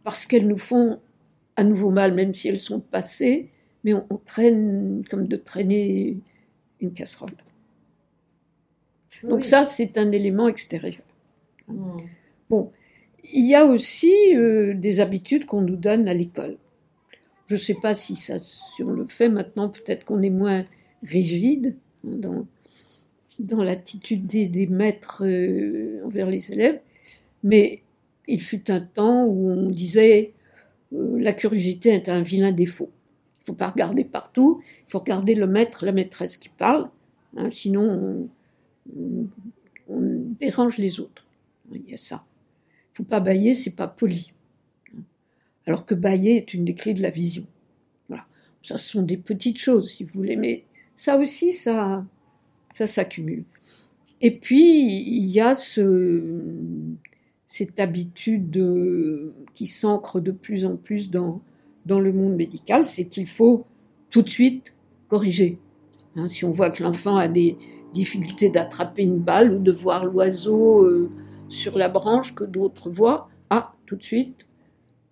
Parce 0.05 0.27
qu'elles 0.27 0.47
nous 0.47 0.59
font 0.59 1.01
à 1.57 1.65
nouveau 1.65 1.91
mal, 1.91 2.15
même 2.15 2.35
si 2.35 2.49
elles 2.49 2.61
sont 2.61 2.81
passées, 2.81 3.51
mais 3.85 3.95
on, 3.95 4.21
traîne 4.25 5.05
comme 5.09 5.27
de 5.27 5.37
traîner 5.37 6.19
une 6.81 6.93
casserole. 6.93 7.33
Donc 9.23 9.45
ça, 9.45 9.65
c'est 9.65 9.99
un 9.99 10.13
élément 10.13 10.49
extérieur. 10.49 11.03
Hmm. 11.67 11.97
Bon, 12.51 12.73
il 13.33 13.47
y 13.47 13.55
a 13.55 13.65
aussi 13.65 14.13
euh, 14.35 14.75
des 14.75 15.01
habitudes 15.01 15.47
qu'on 15.47 15.63
nous 15.63 15.77
donne 15.77 16.09
à 16.09 16.15
l'école. 16.15 16.57
Je 17.47 17.55
ne 17.55 17.59
sais 17.59 17.75
pas 17.75 17.95
si, 17.95 18.19
on 18.81 18.91
le 18.91 19.07
fait 19.07 19.29
maintenant, 19.29 19.69
peut-être 19.69 20.05
qu'on 20.05 20.23
est 20.23 20.31
moins 20.31 20.67
rigide 21.03 21.77
hein, 22.07 22.45
dans, 23.39 23.63
l'attitude 23.63 24.27
des, 24.27 24.67
maîtres 24.67 25.25
euh, 25.25 26.05
envers 26.05 26.29
les 26.29 26.53
élèves, 26.53 26.81
mais 27.43 27.83
il 28.27 28.43
fut 28.43 28.71
un 28.71 28.81
temps 28.81 29.25
où 29.25 29.51
on 29.51 29.71
disait 29.71 30.33
euh, 30.93 31.19
la 31.19 31.33
curiosité 31.33 31.91
est 31.91 32.09
un 32.09 32.23
vilain 32.23 32.53
défaut 32.53 32.91
faut 33.49 33.55
pas 33.55 33.71
regarder 33.71 34.05
partout, 34.05 34.61
il 34.87 34.91
faut 34.91 34.99
regarder 34.99 35.35
le 35.35 35.47
maître, 35.47 35.87
la 35.87 35.93
maîtresse 35.93 36.37
qui 36.37 36.51
parle, 36.51 36.91
hein, 37.37 37.49
sinon 37.51 38.29
on, 38.95 39.27
dérange 40.41 40.77
les 40.77 41.01
autres. 41.01 41.25
Il 41.73 41.89
y 41.89 41.95
a 41.95 41.97
ça. 41.97 42.25
Faut 42.99 43.05
pas 43.05 43.21
bailler, 43.21 43.55
c'est 43.55 43.77
pas 43.77 43.87
poli. 43.87 44.33
Alors 45.69 45.87
que 45.87 45.95
bailler 45.95 46.37
est 46.37 46.53
une 46.53 46.65
des 46.65 46.75
clés 46.75 46.95
de 46.95 47.03
la 47.03 47.11
vision. 47.11 47.47
Voilà. 48.09 48.27
Ça, 48.65 48.77
sont 48.77 49.03
des 49.03 49.17
petites 49.17 49.59
choses, 49.59 49.93
si 49.93 50.03
vous 50.03 50.15
voulez, 50.15 50.35
mais 50.35 50.65
ça 50.97 51.17
aussi, 51.17 51.53
ça, 51.53 52.05
ça 52.75 52.89
s'accumule. 52.89 53.45
Et 54.21 54.33
puis, 54.33 55.01
il 55.07 55.27
y 55.27 55.39
a 55.39 55.55
ce, 55.55 56.57
cette 57.47 57.79
habitude 57.79 58.61
qui 59.55 59.69
s'ancre 59.69 60.19
de 60.19 60.33
plus 60.33 60.65
en 60.65 60.77
plus 60.77 61.09
dans, 61.09 61.41
dans 61.87 62.01
le 62.01 62.13
monde 62.13 62.35
médical, 62.35 62.85
c'est 62.85 63.05
qu'il 63.05 63.29
faut 63.29 63.65
tout 64.11 64.23
de 64.23 64.29
suite 64.29 64.75
corriger. 65.07 65.61
Hein, 66.17 66.27
si 66.27 66.45
on 66.45 66.51
voit 66.51 66.71
que 66.73 66.83
l'enfant 66.83 67.17
a 67.17 67.29
des 67.29 67.57
difficultés 67.95 68.51
d'attraper 68.51 69.05
une 69.05 69.21
balle 69.21 69.53
ou 69.53 69.61
de 69.61 69.71
voir 69.71 70.05
l'oiseau 70.05 70.83
euh, 70.83 71.09
sur 71.49 71.79
la 71.79 71.89
branche 71.89 72.35
que 72.35 72.45
d'autres 72.45 72.91
voient, 72.91 73.29
ah, 73.51 73.75
tout 73.87 73.97
de 73.97 74.03
suite, 74.03 74.47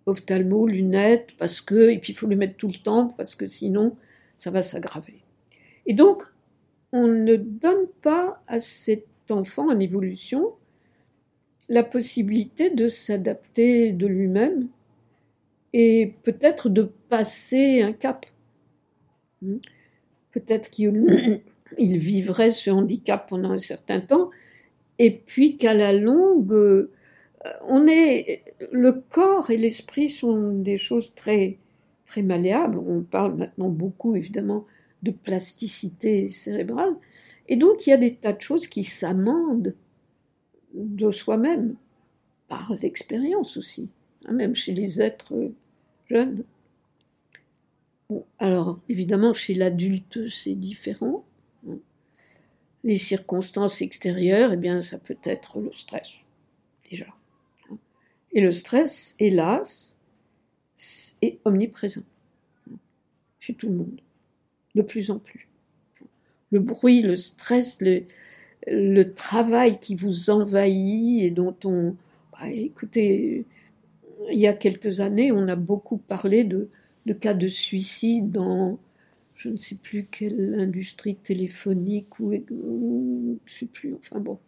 ophtalmo, 0.07 0.67
lunettes, 0.67 1.33
parce 1.39 1.61
que, 1.61 1.91
et 1.91 1.99
puis 1.99 2.13
il 2.13 2.17
faut 2.17 2.27
le 2.27 2.37
mettre 2.37 2.57
tout 2.57 2.69
le 2.69 2.83
temps, 2.83 3.09
parce 3.09 3.35
que 3.35 3.47
sinon, 3.47 3.97
ça 4.39 4.51
va 4.51 4.63
s'aggraver. 4.63 5.23
Et 5.87 5.95
donc, 5.95 6.23
on 6.93 7.07
ne 7.07 7.37
donne 7.37 7.87
pas 8.03 8.43
à 8.47 8.61
cet 8.61 9.07
enfant 9.31 9.71
en 9.71 9.81
évolution 9.81 10.53
la 11.69 11.83
possibilité 11.83 12.71
de 12.71 12.89
s'adapter 12.89 13.93
de 13.93 14.07
lui-même 14.07 14.69
et 15.73 16.15
peut-être 16.23 16.69
de 16.69 16.91
passer 17.09 17.83
un 17.83 17.93
cap. 17.93 18.25
Hmm. 19.43 19.59
Peut-être 20.31 20.71
qu'il 20.71 21.43
vivrait 21.79 22.53
ce 22.53 22.71
handicap 22.71 23.29
pendant 23.29 23.51
un 23.51 23.59
certain 23.59 24.01
temps, 24.01 24.31
et 24.99 25.11
puis 25.11 25.57
qu'à 25.57 25.75
la 25.75 25.93
longue, 25.93 26.53
euh, 26.53 26.91
on 27.69 27.87
est, 27.87 28.45
le 28.73 28.93
corps 28.93 29.51
et 29.51 29.57
l'esprit 29.57 30.09
sont 30.09 30.53
des 30.53 30.79
choses 30.79 31.15
très, 31.15 31.59
très 32.07 32.23
malléables. 32.23 32.79
On 32.79 33.03
parle 33.03 33.37
maintenant 33.37 33.69
beaucoup, 33.69 34.17
évidemment, 34.17 34.67
de 35.03 35.11
plasticité 35.11 36.31
cérébrale. 36.31 36.95
Et 37.49 37.57
donc, 37.57 37.87
il 37.87 37.91
y 37.91 37.93
a 37.93 37.99
des 37.99 38.15
tas 38.15 38.33
de 38.33 38.41
choses 38.41 38.67
qui 38.67 38.85
s'amendent 38.85 39.75
de 40.75 41.11
soi-même, 41.11 41.77
par 42.49 42.73
l'expérience 42.81 43.57
aussi, 43.57 43.89
hein, 44.27 44.33
même 44.33 44.55
chez 44.55 44.73
les 44.73 45.01
êtres 45.01 45.35
jeune. 46.09 46.45
alors, 48.39 48.79
évidemment, 48.89 49.35
chez 49.35 49.55
l'adulte, 49.55 50.29
c'est 50.29 50.55
différent. 50.55 51.25
Les 52.87 52.99
circonstances 52.99 53.83
extérieures, 53.83 54.53
eh 54.53 54.57
bien, 54.57 54.81
ça 54.81 54.97
peut 54.97 55.19
être 55.25 55.59
le 55.59 55.73
stress, 55.73 56.13
déjà. 56.89 57.07
Et 58.33 58.41
le 58.41 58.53
stress, 58.53 59.17
hélas, 59.19 59.97
est 61.21 61.41
omniprésent 61.45 62.05
chez 63.41 63.55
tout 63.55 63.69
le 63.69 63.75
monde, 63.75 64.01
de 64.77 64.83
plus 64.83 65.11
en 65.11 65.19
plus. 65.19 65.49
Le 66.53 66.61
bruit, 66.61 67.03
le 67.03 67.17
stress, 67.17 67.81
le, 67.81 69.15
travail 69.15 69.81
qui 69.81 69.97
vous 69.97 70.31
envahit 70.31 71.25
et 71.25 71.31
dont 71.33 71.57
on... 71.65 71.97
Bah, 72.33 72.49
écoutez, 72.49 73.45
il 74.31 74.39
y 74.39 74.47
a 74.47 74.55
quelques 74.55 75.01
années, 75.01 75.33
on 75.33 75.49
a 75.49 75.57
beaucoup 75.57 75.97
parlé 75.97 76.45
de 76.45 76.69
cas 77.15 77.35
de 77.35 77.49
suicide 77.49 78.31
dans 78.31 78.79
je 79.37 79.49
ne 79.51 79.57
sais 79.57 79.77
plus 79.77 80.07
quelle 80.07 80.57
industrie 80.59 81.17
téléphonique 81.17 82.19
ou, 82.19 82.33
ou 82.51 83.39
je 83.45 83.55
sais 83.55 83.67
plus, 83.67 83.95
enfin 83.95 84.19
bon. 84.19 84.39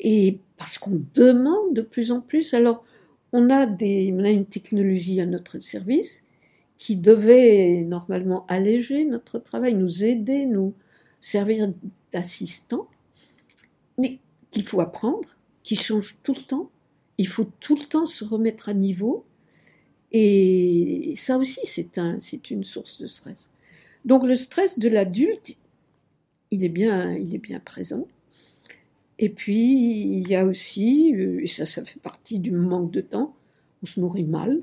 Et 0.00 0.38
parce 0.56 0.78
qu'on 0.78 1.02
demande 1.14 1.74
de 1.74 1.82
plus 1.82 2.12
en 2.12 2.20
plus, 2.20 2.54
alors 2.54 2.84
on 3.32 3.50
a, 3.50 3.66
des, 3.66 4.04
une 4.06 4.46
technologie 4.46 5.20
à 5.20 5.26
notre 5.26 5.58
service 5.58 6.22
qui 6.78 6.96
devait 6.96 7.82
normalement 7.82 8.46
alléger 8.46 9.04
notre 9.04 9.38
travail, 9.38 9.74
nous 9.74 10.04
aider, 10.04 10.46
nous 10.46 10.74
servir 11.20 11.72
d'assistant, 12.12 12.88
mais 13.98 14.18
qu'il 14.50 14.62
faut 14.62 14.80
apprendre, 14.80 15.36
qui 15.62 15.76
change 15.76 16.18
tout 16.22 16.34
le 16.34 16.42
temps. 16.42 16.70
Il 17.18 17.26
faut 17.26 17.48
tout 17.60 17.76
le 17.76 17.84
temps 17.84 18.06
se 18.06 18.24
remettre 18.24 18.68
à 18.68 18.74
niveau. 18.74 19.24
Et 20.12 21.14
ça 21.16 21.38
aussi, 21.38 21.60
c'est 21.64 21.98
un, 21.98 22.18
une 22.50 22.64
source 22.64 23.00
de 23.00 23.06
stress. 23.06 23.50
Donc 24.06 24.24
le 24.24 24.36
stress 24.36 24.78
de 24.78 24.88
l'adulte, 24.88 25.56
il 26.52 26.64
est 26.64 26.70
bien, 26.70 27.12
il 27.14 27.34
est 27.34 27.38
bien 27.38 27.58
présent. 27.58 28.06
Et 29.18 29.28
puis 29.28 30.02
il 30.02 30.28
y 30.28 30.36
a 30.36 30.44
aussi, 30.46 31.12
euh, 31.14 31.42
et 31.42 31.48
ça, 31.48 31.66
ça 31.66 31.84
fait 31.84 32.00
partie 32.00 32.38
du 32.38 32.52
manque 32.52 32.92
de 32.92 33.00
temps, 33.00 33.34
on 33.82 33.86
se 33.86 33.98
nourrit 33.98 34.24
mal, 34.24 34.62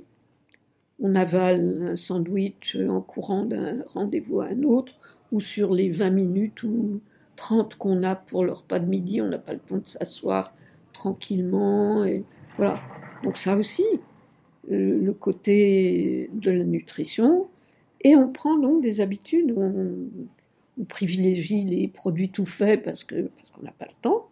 on 1.02 1.16
avale 1.16 1.90
un 1.92 1.96
sandwich 1.98 2.78
en 2.78 3.02
courant 3.02 3.46
d'un 3.46 3.84
rendez-vous 3.88 4.40
à 4.40 4.48
un 4.48 4.64
autre, 4.64 4.94
ou 5.34 5.42
sur 5.42 5.74
les 5.74 5.90
20 5.90 6.12
minutes 6.12 6.64
ou 6.64 7.02
30 7.36 7.76
qu'on 7.76 8.04
a 8.04 8.16
pour 8.16 8.46
le 8.46 8.54
repas 8.54 8.80
de 8.80 8.86
midi, 8.86 9.22
on 9.22 9.28
n'a 9.28 9.40
pas 9.40 9.54
le 9.54 9.60
temps 9.60 9.80
de 9.80 9.88
s'asseoir 9.88 10.56
tranquillement. 10.94 12.06
Et 12.06 12.24
voilà. 12.58 12.76
Donc 13.24 13.38
ça 13.38 13.58
aussi, 13.58 13.84
le 14.70 15.12
côté 15.12 16.30
de 16.34 16.52
la 16.52 16.64
nutrition, 16.64 17.48
et 18.04 18.16
on 18.16 18.32
prend 18.32 18.58
donc 18.58 18.82
des 18.82 19.02
habitudes, 19.02 19.54
on, 19.56 20.86
privilégie 20.88 21.64
les 21.64 21.88
produits 21.88 22.30
tout 22.30 22.48
faits 22.48 22.84
parce 22.84 23.04
qu'on 23.04 23.30
parce 23.38 23.62
n'a 23.62 23.72
pas 23.72 23.86
le 23.86 24.02
temps. 24.02 24.28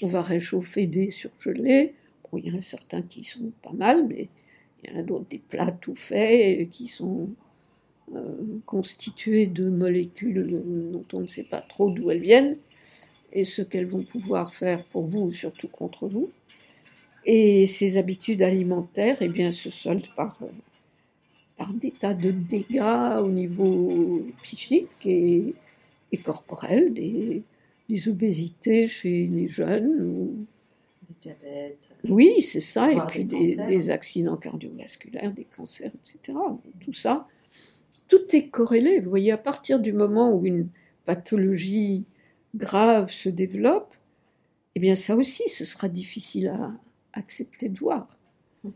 On 0.00 0.06
va 0.06 0.22
réchauffer 0.22 0.86
des 0.86 1.10
surgelés. 1.10 1.94
Il 2.36 2.46
y 2.46 2.50
en 2.50 2.58
a 2.58 2.62
certains 2.62 3.02
qui 3.02 3.22
sont 3.24 3.52
pas 3.62 3.72
mal, 3.72 4.06
mais 4.06 4.28
il 4.82 4.90
y 4.90 4.94
en 4.94 5.00
a 5.00 5.02
d'autres 5.02 5.28
des 5.28 5.38
plats 5.38 5.70
tout 5.70 5.94
faits 5.94 6.70
qui 6.70 6.86
sont 6.86 7.28
euh, 8.14 8.58
constitués 8.64 9.46
de 9.46 9.68
molécules 9.68 10.62
dont 10.90 11.04
on 11.12 11.20
ne 11.20 11.26
sait 11.26 11.44
pas 11.44 11.60
trop 11.60 11.90
d'où 11.90 12.10
elles 12.10 12.20
viennent 12.20 12.56
et 13.32 13.44
ce 13.44 13.60
qu'elles 13.60 13.86
vont 13.86 14.04
pouvoir 14.04 14.54
faire 14.54 14.84
pour 14.84 15.04
vous 15.04 15.20
ou 15.20 15.32
surtout 15.32 15.68
contre 15.68 16.08
vous. 16.08 16.30
Et 17.26 17.66
ces 17.66 17.98
habitudes 17.98 18.42
alimentaires, 18.42 19.18
eh 19.20 19.28
bien, 19.28 19.52
se 19.52 19.68
soldent 19.68 20.08
par 20.16 20.38
euh, 20.42 20.46
par 21.58 21.72
des 21.74 21.90
tas 21.90 22.14
de 22.14 22.30
dégâts 22.30 23.18
au 23.20 23.28
niveau 23.28 24.24
psychique 24.42 25.04
et, 25.04 25.54
corporel, 26.24 26.94
des, 26.94 27.42
obésités 28.08 28.86
chez 28.86 29.26
les 29.26 29.48
jeunes. 29.48 30.00
Ou... 30.00 30.46
Diabètes. 31.20 31.90
Oui, 32.08 32.40
c'est 32.42 32.60
ça, 32.60 32.92
et 32.92 33.00
puis 33.08 33.24
des, 33.24 33.90
accidents 33.90 34.36
cardiovasculaires, 34.36 35.32
des 35.32 35.44
cancers, 35.44 35.90
etc. 35.94 36.38
Tout 36.80 36.92
ça, 36.92 37.26
tout 38.06 38.24
est 38.36 38.48
corrélé. 38.48 39.00
Vous 39.00 39.10
voyez, 39.10 39.32
à 39.32 39.38
partir 39.38 39.80
du 39.80 39.92
moment 39.92 40.32
où 40.32 40.46
une 40.46 40.68
pathologie 41.06 42.04
grave 42.54 43.10
se 43.10 43.28
développe, 43.28 43.94
eh 44.76 44.80
bien 44.80 44.94
ça 44.94 45.16
aussi, 45.16 45.48
ce 45.48 45.64
sera 45.64 45.88
difficile 45.88 46.48
à 46.48 46.72
accepter 47.14 47.68
de 47.68 47.78
voir 47.78 48.06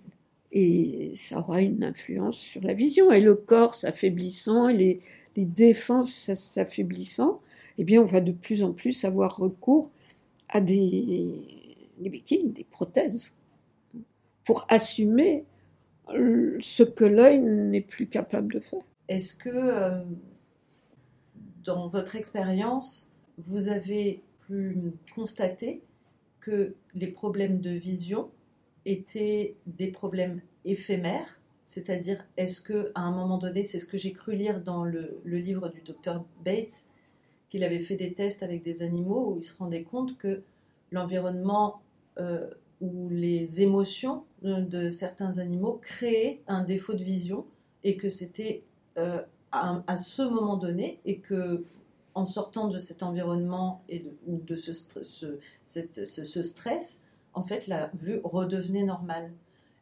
et 0.52 1.12
ça 1.14 1.38
aura 1.38 1.62
une 1.62 1.82
influence 1.82 2.36
sur 2.36 2.62
la 2.62 2.74
vision. 2.74 3.10
Et 3.10 3.20
le 3.20 3.34
corps 3.34 3.74
s'affaiblissant, 3.74 4.68
et 4.68 5.00
les, 5.34 5.44
défenses 5.44 6.34
s'affaiblissant, 6.34 7.40
eh 7.78 7.84
bien, 7.84 8.02
on 8.02 8.04
va 8.04 8.20
de 8.20 8.32
plus 8.32 8.62
en 8.62 8.72
plus 8.72 9.04
avoir 9.04 9.36
recours 9.36 9.90
à 10.50 10.60
des, 10.60 11.40
des 11.98 12.10
béquilles, 12.10 12.48
des 12.48 12.64
prothèses, 12.64 13.34
pour 14.44 14.66
assumer 14.68 15.44
ce 16.08 16.82
que 16.82 17.04
l'œil 17.04 17.40
n'est 17.40 17.80
plus 17.80 18.06
capable 18.06 18.52
de 18.52 18.60
faire. 18.60 18.82
Est-ce 19.08 19.34
que, 19.34 19.48
euh, 19.48 20.02
dans 21.64 21.88
votre 21.88 22.16
expérience, 22.16 23.10
vous 23.38 23.68
avez 23.68 24.22
pu 24.46 24.76
constater 25.14 25.80
que 26.40 26.74
les 26.94 27.06
problèmes 27.06 27.60
de 27.60 27.70
vision 27.70 28.30
étaient 28.84 29.56
des 29.66 29.88
problèmes 29.88 30.40
éphémères, 30.64 31.40
c'est-à-dire 31.64 32.24
est-ce 32.36 32.60
que 32.60 32.92
à 32.94 33.02
un 33.02 33.12
moment 33.12 33.38
donné, 33.38 33.62
c'est 33.62 33.78
ce 33.78 33.86
que 33.86 33.96
j'ai 33.96 34.12
cru 34.12 34.34
lire 34.34 34.60
dans 34.60 34.84
le, 34.84 35.20
livre 35.24 35.68
du 35.68 35.80
docteur 35.80 36.24
Bates, 36.44 36.86
qu'il 37.48 37.64
avait 37.64 37.80
fait 37.80 37.96
des 37.96 38.12
tests 38.14 38.42
avec 38.42 38.62
des 38.62 38.82
animaux 38.82 39.32
où 39.32 39.38
il 39.38 39.44
se 39.44 39.56
rendait 39.56 39.82
compte 39.82 40.16
que 40.16 40.42
l'environnement 40.90 41.80
euh, 42.18 42.48
ou 42.80 43.08
les 43.10 43.62
émotions 43.62 44.24
de, 44.42 44.90
certains 44.90 45.38
animaux 45.38 45.78
créaient 45.80 46.40
un 46.48 46.64
défaut 46.64 46.94
de 46.94 47.04
vision 47.04 47.46
et 47.84 47.96
que 47.96 48.08
c'était 48.08 48.64
euh, 48.98 49.22
à, 49.52 49.96
ce 49.96 50.22
moment 50.22 50.56
donné 50.56 50.98
et 51.04 51.18
que 51.18 51.62
en 52.14 52.24
sortant 52.24 52.68
de 52.68 52.78
cet 52.78 53.02
environnement 53.02 53.82
et 53.88 54.04
de, 54.26 54.56
ce 54.56 54.72
stress, 56.42 57.01
en 57.34 57.42
fait, 57.42 57.66
la 57.66 57.90
vue 58.00 58.20
redevenait 58.24 58.84
normale. 58.84 59.30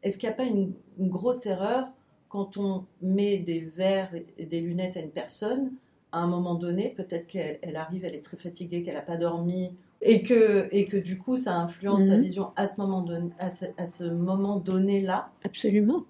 Est-ce 0.03 0.19
qu'il 0.19 0.29
n'y 0.29 0.35
a 0.35 0.37
pas 0.37 0.45
une, 0.45 0.73
grosse 0.99 1.47
erreur 1.47 1.89
quand 2.29 2.57
on 2.57 2.85
met 3.03 3.39
des 3.39 3.61
verres 3.61 4.15
et 4.39 4.47
des 4.47 4.61
lunettes 4.61 4.97
à 4.97 5.01
une 5.01 5.11
personne 5.11 5.73
à 6.13 6.19
un 6.19 6.27
moment 6.27 6.55
donné, 6.55 6.93
peut-être 6.97 7.27
qu'elle 7.27 7.77
arrive, 7.77 8.05
elle 8.05 8.15
est 8.15 8.25
très 8.25 8.37
fatiguée, 8.37 8.83
qu'elle 8.83 8.95
n'a 8.95 9.01
pas 9.01 9.17
dormi, 9.17 9.71
et 10.03 10.23
que, 10.23 10.69
et 10.73 10.87
que 10.87 10.97
du 10.97 11.19
coup 11.19 11.37
ça 11.37 11.57
influence 11.57 12.05
sa 12.05 12.17
mhm. 12.17 12.23
vision 12.23 12.51
à 12.57 12.67
ce 12.67 12.81
moment, 12.81 13.03
donné, 13.03 13.31
à 13.39 13.51
ce, 13.51 14.05
moment 14.05 14.57
donné-là? 14.57 15.31
Absolument, 15.45 16.05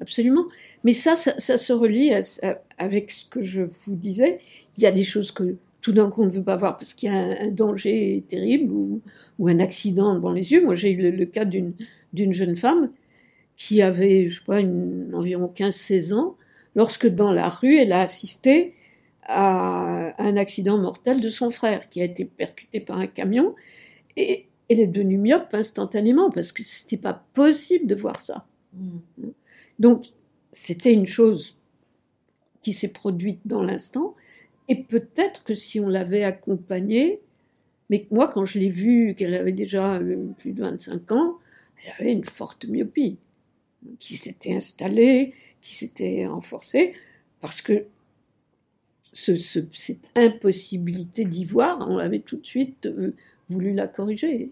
absolument. 0.00 0.46
Mais 0.84 0.92
ça, 0.92 1.16
ça, 1.16 1.58
se 1.58 1.72
relie 1.72 2.12
avec 2.78 3.10
ce 3.10 3.24
que 3.24 3.40
je 3.40 3.62
vous 3.62 3.94
disais. 3.94 4.40
Il 4.76 4.82
y 4.82 4.86
a 4.86 4.92
des 4.92 5.04
choses 5.04 5.30
que 5.30 5.56
tout 5.86 5.92
d'un 5.92 6.10
coup 6.10 6.22
on 6.22 6.26
ne 6.26 6.32
veut 6.32 6.42
pas 6.42 6.56
voir 6.56 6.78
parce 6.78 6.94
qu'il 6.94 7.12
y 7.12 7.14
a 7.14 7.42
un, 7.42 7.46
danger 7.46 8.24
terrible 8.28 8.72
ou, 8.72 9.02
ou, 9.38 9.46
un 9.46 9.60
accident 9.60 10.16
devant 10.16 10.32
les 10.32 10.50
yeux. 10.50 10.64
Moi 10.64 10.74
j'ai 10.74 10.90
eu 10.90 11.12
le, 11.12 11.26
cas 11.26 11.44
d'une 11.44 12.32
jeune 12.32 12.56
femme 12.56 12.90
qui 13.56 13.82
avait, 13.82 14.26
je 14.26 14.40
sais 14.40 14.44
pas, 14.44 14.58
environ 14.58 15.46
15-16 15.46 16.12
ans, 16.12 16.36
lorsque 16.74 17.06
dans 17.06 17.30
la 17.30 17.48
rue 17.48 17.76
elle 17.76 17.92
a 17.92 18.00
assisté 18.00 18.74
à 19.22 20.20
un 20.20 20.36
accident 20.36 20.76
mortel 20.76 21.20
de 21.20 21.28
son 21.28 21.50
frère 21.50 21.88
qui 21.88 22.00
a 22.00 22.04
été 22.04 22.24
percuté 22.24 22.80
par 22.80 22.98
un 22.98 23.06
camion 23.06 23.54
et 24.16 24.48
elle 24.68 24.80
est 24.80 24.88
devenue 24.88 25.18
myope 25.18 25.54
instantanément 25.54 26.30
parce 26.30 26.50
que 26.50 26.64
c'était 26.64 26.96
pas 26.96 27.24
possible 27.32 27.86
de 27.86 27.94
voir 27.94 28.20
ça. 28.22 28.44
Mm. 28.72 28.98
Donc 29.78 30.06
c'était 30.50 30.92
une 30.92 31.06
chose 31.06 31.56
qui 32.62 32.72
s'est 32.72 32.92
produite 32.92 33.38
dans 33.44 33.62
l'instant 33.62 34.16
et 34.68 34.82
peut-être 34.82 35.44
que 35.44 35.54
si 35.54 35.80
on 35.80 35.88
l'avait 35.88 36.24
accompagnée, 36.24 37.20
mais 37.90 38.06
moi, 38.10 38.28
quand 38.28 38.44
je 38.44 38.58
l'ai 38.58 38.70
vue, 38.70 39.14
qu'elle 39.16 39.34
avait 39.34 39.52
déjà 39.52 39.96
euh, 39.96 40.26
plus 40.38 40.52
de 40.52 40.62
25 40.62 41.12
ans, 41.12 41.38
elle 41.84 41.92
avait 41.98 42.12
une 42.12 42.24
forte 42.24 42.66
myopie 42.66 43.18
qui 44.00 44.16
s'était 44.16 44.54
installée, 44.54 45.34
qui 45.62 45.76
s'était 45.76 46.26
renforcée, 46.26 46.94
parce 47.40 47.62
que 47.62 47.84
cette 49.12 50.08
impossibilité 50.14 51.24
d'y 51.24 51.44
voir, 51.44 51.86
on 51.88 51.98
avait 51.98 52.20
tout 52.20 52.36
de 52.36 52.44
suite 52.44 52.86
euh, 52.86 53.14
voulu 53.48 53.72
la 53.72 53.86
corriger. 53.86 54.50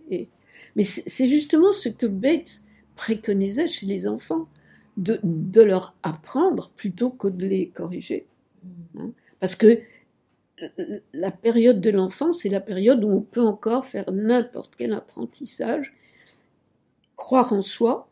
Mais 0.76 0.84
c'est 0.84 1.28
justement 1.28 1.72
ce 1.72 1.88
que 1.88 2.06
Bates 2.06 2.62
préconisait 2.96 3.66
chez 3.66 3.86
les 3.86 4.06
enfants, 4.06 4.48
de, 4.96 5.18
de 5.24 5.60
leur 5.60 5.96
apprendre 6.04 6.70
plutôt 6.76 7.10
que 7.10 7.26
de 7.26 7.46
les 7.46 7.68
corriger. 7.68 8.26
Hein. 8.96 9.10
Parce 9.40 9.56
que 9.56 9.80
la 11.12 11.30
période 11.30 11.80
de 11.80 11.90
l'enfance, 11.90 12.40
c'est 12.42 12.48
la 12.48 12.60
période 12.60 13.02
où 13.04 13.08
on 13.08 13.20
peut 13.20 13.42
encore 13.42 13.86
faire 13.86 14.10
n'importe 14.12 14.74
quel 14.76 14.92
apprentissage, 14.92 15.92
croire 17.16 17.52
en 17.52 17.62
soi 17.62 18.08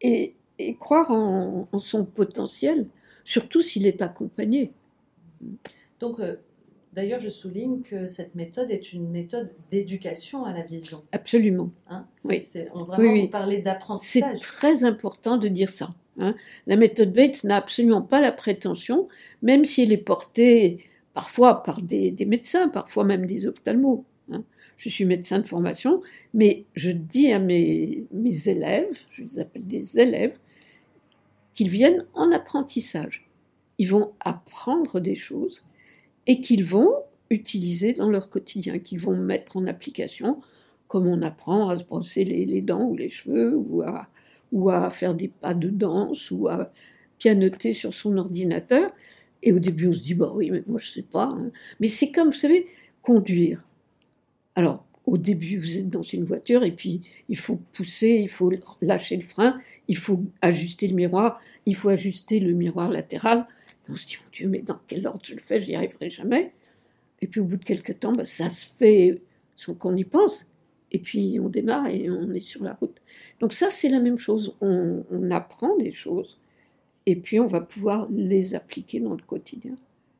et, 0.00 0.34
croire 0.78 1.10
en, 1.10 1.68
son 1.78 2.04
potentiel, 2.04 2.86
surtout 3.24 3.60
s'il 3.60 3.86
est 3.86 4.02
accompagné. 4.02 4.72
Donc, 6.00 6.20
euh, 6.20 6.36
D'ailleurs, 6.92 7.20
je 7.20 7.28
souligne 7.28 7.82
que 7.82 8.08
cette 8.08 8.34
méthode 8.34 8.68
est 8.72 8.92
une 8.92 9.08
méthode 9.08 9.52
d'éducation 9.70 10.44
à 10.44 10.52
la 10.52 10.62
vision. 10.62 11.04
Absolument. 11.12 11.70
Hein 11.88 12.04
Oui. 12.24 12.40
c'est- 12.40 12.68
on 12.74 12.82
vraiment 12.82 13.12
Oui, 13.12 13.28
parler 13.28 13.56
C'est 13.58 13.62
d'apprentissage. 13.62 14.40
très 14.40 14.82
important 14.82 15.36
de 15.36 15.46
dire 15.46 15.68
ça. 15.70 15.88
hein. 16.18 16.34
La 16.66 16.74
méthode 16.74 17.12
Bates 17.12 17.44
n'a 17.44 17.54
absolument 17.58 18.02
pas 18.02 18.20
la 18.20 18.32
prétention, 18.32 19.06
même 19.40 19.64
si 19.64 19.82
elle 19.82 19.92
est 19.92 19.98
portée 19.98 20.84
parfois 21.14 21.62
par 21.62 21.82
des, 21.82 22.14
médecins, 22.26 22.68
parfois 22.68 23.04
même 23.04 23.26
des 23.26 23.46
ophtalmos. 23.46 24.04
hein. 24.32 24.44
Je 24.76 24.88
suis 24.88 25.04
médecin 25.04 25.40
de 25.40 25.46
formation, 25.46 26.02
mais 26.32 26.64
je 26.74 26.90
dis 26.90 27.32
à 27.32 27.38
mes, 27.38 28.06
élèves, 28.46 29.04
je 29.10 29.22
les 29.24 29.38
appelle 29.38 29.66
des 29.66 29.98
élèves, 29.98 30.38
qu'ils 31.54 31.68
viennent 31.68 32.06
en 32.14 32.32
apprentissage. 32.32 33.28
Ils 33.78 33.88
vont 33.88 34.12
apprendre 34.20 35.00
des 35.00 35.14
choses 35.14 35.62
et 36.26 36.40
qu'ils 36.40 36.64
vont 36.64 36.94
utiliser 37.28 37.92
dans 37.92 38.08
leur 38.08 38.30
quotidien, 38.30 38.78
qu'ils 38.78 39.00
vont 39.00 39.16
mettre 39.16 39.56
en 39.56 39.66
application, 39.66 40.40
comme 40.88 41.06
on 41.06 41.22
apprend 41.22 41.68
à 41.68 41.76
se 41.76 41.84
brosser 41.84 42.24
les, 42.24 42.62
dents 42.62 42.84
ou 42.84 42.96
les 42.96 43.08
cheveux, 43.08 43.56
ou 44.52 44.70
à 44.70 44.90
faire 44.90 45.14
des 45.14 45.28
pas 45.28 45.54
de 45.54 45.68
danse, 45.68 46.30
ou 46.30 46.48
à 46.48 46.72
pianoter 47.18 47.72
sur 47.72 47.94
son 47.94 48.16
ordinateur. 48.18 48.90
Et 49.42 49.52
au 49.52 49.58
début, 49.58 49.88
on 49.88 49.92
se 49.92 50.00
dit, 50.00 50.14
bah 50.14 50.32
oui, 50.34 50.50
mais 50.50 50.62
moi, 50.66 50.78
je 50.78 50.88
sais 50.90 51.02
pas. 51.02 51.30
hein. 51.32 51.50
Mais 51.80 51.88
c'est 51.88 52.10
comme, 52.10 52.28
vous 52.28 52.34
savez, 52.34 52.66
conduire. 53.02 53.66
Alors, 54.54 54.84
au 55.06 55.16
début, 55.18 55.58
vous 55.58 55.78
êtes 55.78 55.88
dans 55.88 56.02
une 56.02 56.24
voiture, 56.24 56.62
et 56.62 56.72
puis 56.72 57.02
il 57.28 57.38
faut 57.38 57.56
pousser, 57.72 58.20
il 58.22 58.28
faut 58.28 58.52
lâcher 58.82 59.16
le 59.16 59.22
frein, 59.22 59.60
il 59.88 59.96
faut 59.96 60.22
ajuster 60.42 60.88
le 60.88 60.94
miroir, 60.94 61.40
il 61.66 61.74
faut 61.74 61.88
ajuster 61.88 62.38
le 62.38 62.52
miroir 62.52 62.90
latéral. 62.90 63.46
On 63.88 63.96
se 63.96 64.06
dit, 64.06 64.18
mon 64.22 64.30
Dieu, 64.30 64.48
mais 64.48 64.62
dans 64.62 64.78
quel 64.86 65.06
ordre 65.06 65.22
je 65.24 65.34
le 65.34 65.40
fais 65.40 65.60
J'y 65.60 65.74
arriverai 65.74 66.10
jamais. 66.10 66.52
Et 67.22 67.26
puis 67.26 67.40
au 67.40 67.44
bout 67.44 67.56
de 67.56 67.64
quelques 67.64 67.98
temps, 67.98 68.12
bah, 68.12 68.24
ça 68.24 68.50
se 68.50 68.66
fait 68.78 69.22
sans 69.56 69.74
qu'on 69.74 69.96
y 69.96 70.04
pense. 70.04 70.46
Et 70.92 70.98
puis 70.98 71.38
on 71.40 71.48
démarre 71.48 71.86
et 71.88 72.10
on 72.10 72.30
est 72.30 72.40
sur 72.40 72.62
la 72.62 72.74
route. 72.74 72.96
Donc 73.40 73.52
ça, 73.52 73.70
c'est 73.70 73.88
la 73.88 74.00
même 74.00 74.18
chose. 74.18 74.56
On 74.60 75.30
apprend 75.30 75.76
des 75.76 75.90
choses 75.90 76.39
et 77.06 77.16
puis 77.16 77.40
on 77.40 77.46
va 77.46 77.60
pouvoir 77.60 78.08
les 78.10 78.54
appliquer 78.54 79.00
dans 79.00 79.14
le 79.14 79.22
quotidien. 79.22 79.76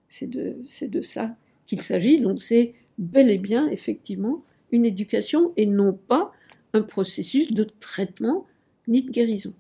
C'est 0.09 0.29
de, 0.29 0.57
de 0.83 1.03
ça 1.03 1.37
qu'il 1.67 1.81
s'agit. 1.81 2.21
Donc 2.21 2.41
c'est 2.41 2.75
bel 2.99 3.31
et 3.31 3.39
bien, 3.39 3.69
effectivement, 3.69 4.43
une 4.73 4.85
éducation 4.85 5.53
et 5.57 5.67
non 5.67 5.93
pas 5.93 6.33
un 6.73 6.83
processus 6.83 7.53
de 7.53 7.65
traitement 7.65 8.47
ni 8.89 9.03
de 9.03 9.11
guérison. 9.11 9.53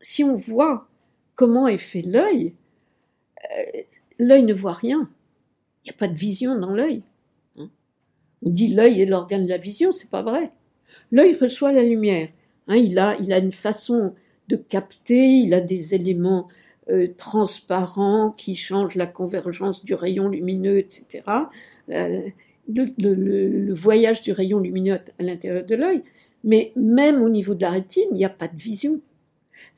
Si 0.00 0.22
on 0.24 0.36
voit 0.36 0.88
comment 1.34 1.66
est 1.68 1.78
fait 1.78 2.02
l'œil, 2.02 2.54
euh, 3.58 3.80
l'œil 4.18 4.42
ne 4.42 4.54
voit 4.54 4.72
rien. 4.72 5.10
Il 5.84 5.88
n'y 5.88 5.94
a 5.94 5.98
pas 5.98 6.08
de 6.08 6.16
vision 6.16 6.58
dans 6.58 6.74
l'œil. 6.74 7.02
hein. 7.58 7.70
On 8.42 8.50
dit 8.50 8.68
l'œil 8.68 9.00
est 9.00 9.06
l'organe 9.06 9.44
de 9.44 9.48
la 9.48 9.58
vision, 9.58 9.92
c'est 9.92 10.10
pas 10.10 10.22
vrai. 10.22 10.52
L'œil 11.10 11.36
reçoit 11.36 11.72
la 11.72 11.82
lumière. 11.82 12.28
hein, 12.68 12.76
il, 12.76 12.98
a, 12.98 13.16
il 13.20 13.32
a 13.32 13.38
une 13.38 13.52
façon 13.52 14.14
de 14.48 14.56
capter, 14.56 15.26
il 15.38 15.54
a 15.54 15.60
des 15.60 15.94
éléments 15.94 16.48
euh, 16.88 17.08
transparents 17.16 18.30
qui 18.30 18.54
changent 18.54 18.94
la 18.94 19.06
convergence 19.06 19.84
du 19.84 19.94
rayon 19.94 20.28
lumineux, 20.28 20.78
etc. 20.78 21.24
Euh, 21.90 22.28
le, 22.68 23.72
voyage 23.74 24.22
du 24.22 24.32
rayon 24.32 24.60
lumineux 24.60 24.94
à 24.94 25.22
l'intérieur 25.22 25.64
de 25.64 25.74
l'œil. 25.74 26.02
Mais 26.44 26.72
même 26.76 27.22
au 27.22 27.28
niveau 27.28 27.54
de 27.54 27.62
la 27.62 27.70
rétine, 27.70 28.06
il 28.12 28.16
n'y 28.16 28.24
a 28.24 28.30
pas 28.30 28.48
de 28.48 28.56
vision. 28.56 29.00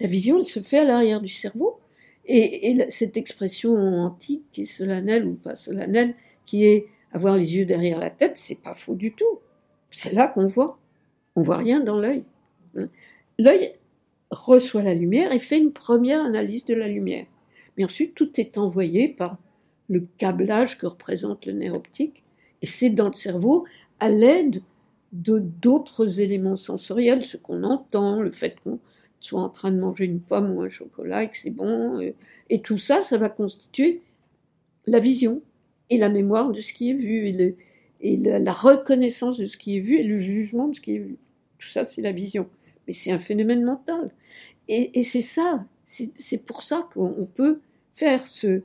La 0.01 0.07
vision, 0.07 0.39
elle 0.39 0.45
se 0.45 0.61
fait 0.61 0.79
à 0.79 0.85
l'arrière 0.85 1.21
du 1.21 1.33
cerveau. 1.33 1.79
Et, 2.27 2.87
cette 2.91 3.17
expression 3.17 3.75
antique, 3.75 4.43
qui 4.53 4.63
est 4.63 4.67
solennelle 4.67 5.27
ou 5.27 5.35
pas 5.35 5.55
solennelle, 5.55 6.15
qui 6.45 6.67
est 6.67 6.89
avoir 7.13 7.37
les 7.37 7.57
yeux 7.57 7.65
derrière 7.65 7.99
la 7.99 8.11
tête, 8.11 8.37
c'est 8.37 8.63
pas 8.63 8.75
faux 8.75 8.95
du 8.95 9.13
tout. 9.13 9.41
C'est 9.91 10.13
là 10.13 10.29
qu'on 10.29 10.47
voit. 10.47 10.79
On 11.37 11.43
voit 11.43 11.57
rien 11.57 11.81
dans 11.81 11.99
l'œil. 11.99 12.25
L'œil 13.39 13.73
reçoit 14.31 14.83
la 14.83 14.95
lumière 14.95 15.33
et 15.33 15.39
fait 15.39 15.59
une 15.59 15.73
première 15.73 16.23
analyse 16.23 16.65
de 16.65 16.75
la 16.75 16.89
lumière. 16.89 17.27
Mais 17.77 17.85
ensuite, 17.85 18.15
tout 18.15 18.41
est 18.41 18.59
envoyé 18.59 19.09
par 19.09 19.39
le 19.89 20.07
câblage 20.19 20.79
que 20.79 20.87
représente 20.87 21.47
le 21.47 21.53
nerf 21.53 21.75
optique. 21.75 22.23
Et 22.61 22.67
c'est 22.67 22.91
dans 22.91 23.09
le 23.09 23.15
cerveau 23.15 23.65
à 24.01 24.09
l'aide 24.09 24.63
de 25.13 25.39
d'autres 25.39 26.21
éléments 26.21 26.57
sensoriels, 26.57 27.25
ce 27.25 27.37
qu'on 27.37 27.63
entend, 27.65 28.21
le 28.21 28.31
fait 28.31 28.57
qu'on 28.63 28.79
soit 29.21 29.43
en 29.43 29.49
train 29.49 29.73
de 29.73 29.79
manger 29.79 30.05
une 30.05 30.21
pomme 30.21 30.57
ou 30.57 30.63
un 30.63 30.69
chocolat 30.69 31.25
et 31.25 31.31
que 31.31 31.39
c'est 31.39 31.51
bon. 31.51 32.01
euh, 32.01 32.13
Et 32.51 32.61
tout 32.61 32.79
ça, 32.79 33.03
ça 33.03 33.17
va 33.17 33.29
constituer 33.29 34.03
la 34.87 35.01
vision 35.01 35.43
et 35.91 35.97
la 35.97 36.09
mémoire 36.09 36.53
de 36.53 36.61
ce 36.61 36.73
qui 36.73 36.91
est 36.91 36.95
vu 36.95 37.27
et, 38.01 38.17
la 38.17 38.53
reconnaissance 38.53 39.39
de 39.39 39.47
ce 39.47 39.57
qui 39.57 39.77
est 39.77 39.81
vu 39.81 39.97
et 39.97 40.05
le 40.05 40.19
jugement 40.19 40.69
de 40.69 40.75
ce 40.75 40.81
qui 40.81 40.95
est 40.95 40.99
vu. 40.99 41.17
Tout 41.59 41.69
ça, 41.69 41.85
c'est 41.85 42.03
la 42.03 42.13
vision. 42.13 42.49
Mais 42.89 42.95
c'est 42.95 43.13
un 43.13 43.21
phénomène 43.21 43.63
mental. 43.63 44.11
Et, 44.67 45.03
c'est 45.03 45.21
ça, 45.21 45.65
c'est 45.85 46.45
pour 46.45 46.63
ça 46.63 46.89
qu'on 46.93 47.29
peut 47.35 47.61
faire 47.95 48.27
ce, 48.27 48.63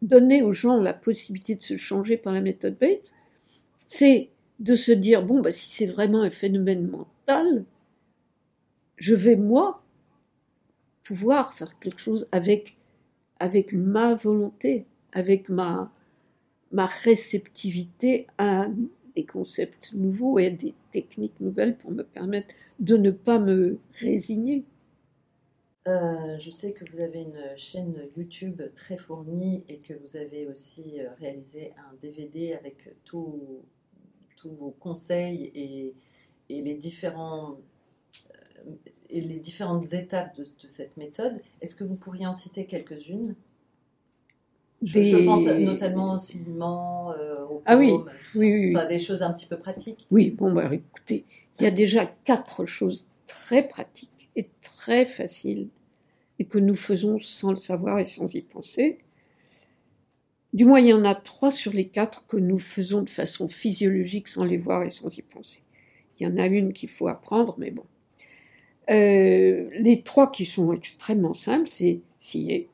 donner 0.00 0.42
aux 0.42 0.52
gens 0.52 0.80
la 0.80 0.94
possibilité 0.94 1.54
de 1.54 1.62
se 1.62 1.76
changer 1.76 2.16
par 2.16 2.32
la 2.32 2.40
méthode 2.40 2.76
Bates, 2.78 3.12
c'est 3.86 4.30
de 4.58 4.74
se 4.74 4.90
dire, 4.92 5.24
bon, 5.24 5.40
bah, 5.40 5.52
si 5.52 5.70
c'est 5.70 5.86
vraiment 5.86 6.22
un 6.22 6.30
phénomène 6.30 6.88
mental, 6.88 7.64
je 8.96 9.14
vais, 9.14 9.36
moi, 9.36 9.84
pouvoir 11.04 11.54
faire 11.54 11.78
quelque 11.78 12.00
chose 12.00 12.28
avec, 12.32 12.76
avec 13.38 13.72
ma 13.72 14.14
volonté, 14.14 14.86
avec 15.12 15.48
ma, 15.48 15.92
ma 16.70 16.84
réceptivité 16.84 18.26
à 18.38 18.68
des 19.14 19.24
concepts 19.24 19.92
nouveaux 19.92 20.38
et 20.38 20.50
des 20.50 20.74
techniques 20.92 21.38
nouvelles 21.40 21.76
pour 21.76 21.90
me 21.90 22.02
permettre 22.02 22.48
de 22.78 22.96
ne 22.96 23.10
pas 23.10 23.38
me 23.38 23.78
résigner. 24.00 24.64
Euh, 25.88 26.38
je 26.38 26.50
sais 26.50 26.72
que 26.72 26.88
vous 26.90 27.00
avez 27.00 27.22
une 27.22 27.56
chaîne 27.56 28.08
YouTube 28.16 28.62
très 28.76 28.96
fournie 28.96 29.64
et 29.68 29.78
que 29.78 29.94
vous 29.94 30.16
avez 30.16 30.46
aussi 30.46 31.00
euh, 31.00 31.08
réalisé 31.18 31.72
un 31.76 31.94
DVD 32.00 32.54
avec 32.54 32.88
tous 33.04 33.40
vos 34.44 34.70
conseils 34.78 35.50
et, 35.54 35.94
et 36.48 36.62
les, 36.62 36.74
différents, 36.74 37.58
euh, 38.30 38.74
et 39.10 39.20
les 39.20 39.40
différentes 39.40 39.92
étapes 39.92 40.36
de 40.36 40.68
cette 40.68 40.96
méthode. 40.96 41.40
Est-ce 41.60 41.74
que 41.74 41.84
vous 41.84 41.96
pourriez 41.96 42.26
en 42.26 42.32
citer 42.32 42.66
quelques-unes? 42.66 43.34
Je, 44.82 45.24
pense 45.24 45.46
notamment 45.46 46.14
au 46.14 46.18
ciment, 46.18 47.12
euh, 47.12 47.44
au 47.48 47.62
Ah 47.66 47.76
oui, 47.76 47.90
paume, 47.90 48.04
tout 48.04 48.38
oui, 48.38 48.50
ça. 48.50 48.54
oui, 48.54 48.66
oui. 48.66 48.76
Enfin, 48.76 48.86
des 48.86 48.98
choses 48.98 49.22
un 49.22 49.32
petit 49.32 49.46
peu 49.46 49.56
pratiques. 49.56 50.06
Oui, 50.10 50.30
bon, 50.30 50.52
bah, 50.52 50.68
écoutez, 50.72 51.24
il 51.58 51.64
y 51.64 51.66
a 51.66 51.70
déjà 51.70 52.06
quatre 52.24 52.64
choses 52.64 53.06
très 53.26 53.66
pratiques 53.66 54.28
et 54.36 54.48
très 54.60 55.06
faciles 55.06 55.68
et 56.38 56.44
que 56.44 56.58
nous 56.58 56.74
faisons 56.74 57.20
sans 57.20 57.50
le 57.50 57.56
savoir 57.56 57.98
et 57.98 58.06
sans 58.06 58.34
y 58.34 58.42
penser. 58.42 58.98
Du 60.52 60.64
moins, 60.64 60.80
il 60.80 60.88
y 60.88 60.92
en 60.92 61.04
a 61.04 61.14
trois 61.14 61.50
sur 61.50 61.72
les 61.72 61.88
quatre 61.88 62.26
que 62.26 62.36
nous 62.36 62.58
faisons 62.58 63.02
de 63.02 63.08
façon 63.08 63.48
physiologique 63.48 64.28
sans 64.28 64.44
les 64.44 64.58
voir 64.58 64.82
et 64.82 64.90
sans 64.90 65.16
y 65.16 65.22
penser. 65.22 65.62
Il 66.18 66.24
y 66.24 66.30
en 66.30 66.36
a 66.36 66.46
une 66.46 66.72
qu'il 66.72 66.90
faut 66.90 67.08
apprendre, 67.08 67.54
mais 67.58 67.70
bon. 67.70 67.84
Euh, 68.90 69.70
les 69.72 70.02
trois 70.02 70.30
qui 70.30 70.44
sont 70.44 70.72
extrêmement 70.72 71.34
simples, 71.34 71.68
c'est 71.70 72.00
scier, 72.18 72.68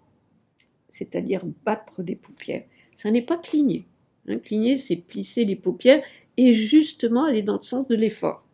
c'est-à-dire 0.88 1.42
battre 1.64 2.03
des 2.03 2.16
paupières. 2.16 2.64
Ça 2.94 3.11
n'est 3.11 3.22
pas 3.22 3.37
cligner. 3.37 3.87
Hein, 4.29 4.38
cligner, 4.38 4.77
c'est 4.77 4.96
plisser 4.96 5.44
les 5.44 5.57
paupières 5.57 6.03
et 6.37 6.53
justement 6.53 7.24
aller 7.24 7.42
dans 7.42 7.57
le 7.57 7.62
sens 7.62 7.87
de 7.88 7.96
l'effort. 7.96 8.44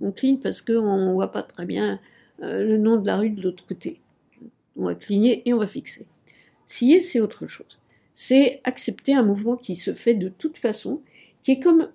On 0.00 0.12
cligne 0.12 0.38
parce 0.38 0.62
qu'on 0.62 0.96
ne 0.96 1.12
voit 1.12 1.32
pas 1.32 1.42
très 1.42 1.66
bien 1.66 2.00
euh, 2.42 2.64
le 2.64 2.78
nom 2.78 2.98
de 3.00 3.06
la 3.06 3.18
rue 3.18 3.30
de 3.30 3.42
l'autre 3.42 3.66
côté. 3.66 4.00
On 4.76 4.84
va 4.84 4.94
cligner 4.94 5.42
et 5.48 5.52
on 5.52 5.58
va 5.58 5.66
fixer. 5.66 6.06
Scier, 6.66 7.00
c'est 7.00 7.20
autre 7.20 7.46
chose. 7.46 7.78
C'est 8.12 8.60
accepter 8.64 9.14
un 9.14 9.22
mouvement 9.22 9.56
qui 9.56 9.76
se 9.76 9.94
fait 9.94 10.14
de 10.14 10.28
toute 10.28 10.56
façon, 10.56 11.02
qui 11.42 11.52
est 11.52 11.60
comme 11.60 11.88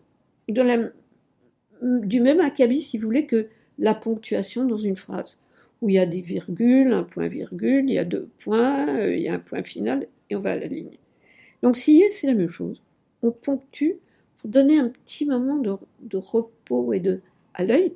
du 0.47 2.21
même 2.21 2.39
acabit, 2.39 2.81
si 2.81 2.97
vous 2.97 3.05
voulez, 3.05 3.25
que 3.25 3.47
la 3.77 3.95
ponctuation 3.95 4.65
dans 4.65 4.77
une 4.77 4.97
phrase, 4.97 5.37
où 5.81 5.89
il 5.89 5.95
y 5.95 5.99
a 5.99 6.05
des 6.05 6.21
virgules, 6.21 6.93
un 6.93 7.03
point-virgule, 7.03 7.85
il 7.87 7.93
y 7.93 7.97
a 7.97 8.05
deux 8.05 8.29
points, 8.39 8.99
euh, 8.99 9.15
il 9.15 9.21
y 9.21 9.29
a 9.29 9.35
un 9.35 9.39
point 9.39 9.63
final, 9.63 10.07
et 10.29 10.35
on 10.35 10.41
va 10.41 10.51
à 10.51 10.55
la 10.57 10.67
ligne. 10.67 10.97
Donc 11.63 11.77
scier, 11.77 12.09
c'est 12.09 12.27
la 12.27 12.33
même 12.33 12.49
chose. 12.49 12.81
On 13.21 13.31
ponctue 13.31 13.99
pour 14.37 14.49
donner 14.49 14.79
un 14.79 14.89
petit 14.89 15.25
moment 15.25 15.57
de, 15.57 15.73
de 16.01 16.17
repos 16.17 16.93
et 16.93 16.99
de 16.99 17.21
à 17.53 17.63
l'œil, 17.63 17.93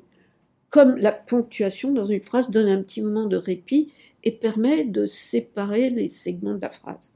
comme 0.70 0.98
la 0.98 1.12
ponctuation 1.12 1.92
dans 1.92 2.06
une 2.06 2.22
phrase 2.22 2.50
donne 2.50 2.68
un 2.68 2.82
petit 2.82 3.02
moment 3.02 3.26
de 3.26 3.38
répit 3.38 3.92
et 4.24 4.32
permet 4.32 4.84
de 4.86 5.06
séparer 5.06 5.90
les 5.90 6.10
segments 6.10 6.56
de 6.56 6.62
la 6.62 6.72
phrase. 6.72 7.12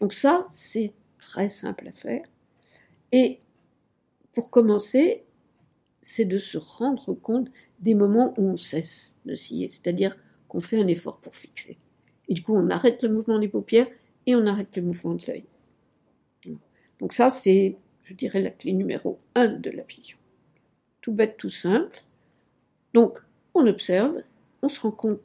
Donc 0.00 0.12
ça, 0.14 0.46
c'est 0.50 0.92
très 1.18 1.48
simple 1.48 1.88
à 1.88 1.92
faire. 1.92 2.24
Et 3.12 3.40
pour 4.32 4.50
commencer, 4.50 5.24
c'est 6.08 6.24
de 6.24 6.38
se 6.38 6.56
rendre 6.56 7.12
compte 7.12 7.50
des 7.80 7.94
moments 7.94 8.32
où 8.38 8.42
on 8.42 8.56
cesse 8.56 9.14
de 9.26 9.34
scier, 9.34 9.68
c'est-à-dire 9.68 10.16
qu'on 10.48 10.60
fait 10.60 10.80
un 10.80 10.86
effort 10.86 11.18
pour 11.18 11.36
fixer. 11.36 11.76
Et 12.28 12.34
du 12.34 12.42
coup, 12.42 12.54
on 12.56 12.70
arrête 12.70 13.02
le 13.02 13.10
mouvement 13.10 13.38
des 13.38 13.48
paupières 13.48 13.88
et 14.24 14.34
on 14.34 14.46
arrête 14.46 14.74
le 14.74 14.82
mouvement 14.82 15.14
de 15.14 15.22
l'œil. 15.26 15.44
Donc 16.98 17.12
ça, 17.12 17.28
c'est, 17.28 17.76
je 18.04 18.14
dirais, 18.14 18.40
la 18.40 18.50
clé 18.50 18.72
numéro 18.72 19.18
un 19.34 19.48
de 19.48 19.68
la 19.68 19.82
vision. 19.82 20.16
Tout 21.02 21.12
bête, 21.12 21.36
tout 21.36 21.50
simple. 21.50 22.02
Donc, 22.94 23.18
on 23.52 23.66
observe, 23.66 24.22
on 24.62 24.70
se 24.70 24.80
rend 24.80 24.92
compte 24.92 25.20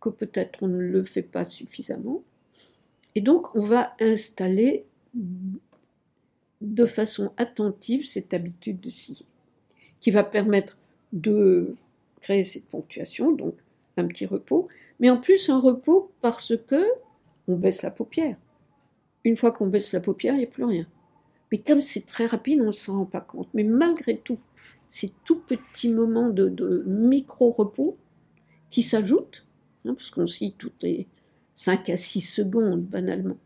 que 0.00 0.10
peut-être 0.10 0.62
on 0.62 0.68
ne 0.68 0.78
le 0.78 1.02
fait 1.02 1.22
pas 1.22 1.44
suffisamment, 1.44 2.22
et 3.16 3.20
donc 3.20 3.52
on 3.56 3.62
va 3.62 3.96
installer 3.98 4.86
de 6.60 6.86
façon 6.86 7.32
attentive 7.36 8.06
cette 8.06 8.32
habitude 8.32 8.80
de 8.80 8.90
scier, 8.90 9.26
qui 10.00 10.10
va 10.10 10.24
permettre 10.24 10.76
de 11.12 11.74
créer 12.20 12.44
cette 12.44 12.66
ponctuation, 12.66 13.32
donc 13.32 13.54
un 13.96 14.06
petit 14.06 14.26
repos, 14.26 14.68
mais 14.98 15.10
en 15.10 15.18
plus 15.18 15.48
un 15.48 15.58
repos 15.58 16.10
parce 16.20 16.54
que 16.56 16.84
on 17.48 17.56
baisse 17.56 17.82
la 17.82 17.90
paupière. 17.90 18.36
Une 19.24 19.36
fois 19.36 19.52
qu'on 19.52 19.66
baisse 19.66 19.92
la 19.92 20.00
paupière, 20.00 20.34
il 20.34 20.38
n'y 20.38 20.44
a 20.44 20.48
plus 20.48 20.64
rien. 20.64 20.86
Mais 21.50 21.58
comme 21.58 21.80
c'est 21.80 22.06
très 22.06 22.26
rapide, 22.26 22.60
on 22.60 22.68
ne 22.68 22.72
s'en 22.72 22.98
rend 22.98 23.06
pas 23.06 23.20
compte. 23.20 23.48
Mais 23.54 23.64
malgré 23.64 24.16
tout, 24.16 24.38
ces 24.88 25.12
tout 25.24 25.40
petits 25.40 25.88
moments 25.88 26.30
de, 26.30 26.84
micro-repos 26.86 27.96
qui 28.70 28.82
s'ajoutent, 28.82 29.44
hein, 29.84 29.94
parce 29.94 30.10
qu'on 30.10 30.26
scie 30.26 30.54
toutes 30.56 30.82
les 30.82 31.06
5 31.54 31.90
à 31.90 31.96
6 31.96 32.20
secondes, 32.20 32.82
banalement. 32.82 33.36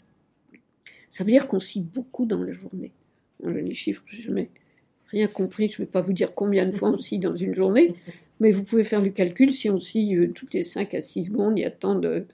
Ça 1.11 1.25
veut 1.25 1.31
dire 1.31 1.49
qu'on 1.49 1.61
scie 1.61 1.81
beaucoup 1.81 2.27
dans 2.27 2.43
la 2.43 2.53
journée. 2.53 2.93
les 3.43 3.75
chiffres, 3.75 4.03
je 4.07 4.23
jamais 4.23 4.51
rien 5.09 5.29
compris. 5.29 5.69
Je 5.69 5.75
ne 5.81 5.87
vais 5.87 5.91
pas 5.91 6.01
vous 6.01 6.13
dire 6.13 6.35
combien 6.35 6.67
de 6.67 6.73
fois 6.73 6.91
on 6.91 6.99
scie 6.99 7.19
dans 7.19 7.37
une 7.37 7.55
journée, 7.55 7.95
mais 8.41 8.51
vous 8.51 8.65
pouvez 8.65 8.85
faire 8.85 9.01
le 9.01 9.11
calcul. 9.11 9.53
Si 9.53 9.71
on 9.71 9.81
scie 9.81 10.17
euh, 10.17 10.33
toutes 10.33 10.55
les 10.55 10.63
5 10.63 10.95
à 10.95 11.01
6 11.01 11.27
secondes, 11.27 11.59
il 11.59 11.63
y 11.63 11.65
a 11.67 11.71
tant 11.71 11.95
de, 11.95 12.27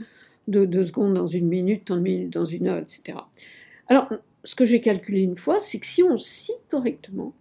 de, 0.48 0.84
secondes 0.84 1.14
dans 1.14 1.26
une 1.26 1.48
minute, 1.48 1.86
tant 1.86 1.96
de 1.96 2.02
minutes 2.02 2.32
dans 2.32 2.46
une 2.46 2.66
heure, 2.66 2.78
etc. 2.78 3.18
Alors, 3.88 4.08
ce 4.44 4.54
que 4.54 4.64
j'ai 4.64 4.80
calculé 4.80 5.20
une 5.20 5.36
fois, 5.36 5.60
c'est 5.60 5.78
que 5.78 5.86
si 5.86 6.02
on 6.02 6.18
scie 6.18 6.54
correctement, 6.70 7.34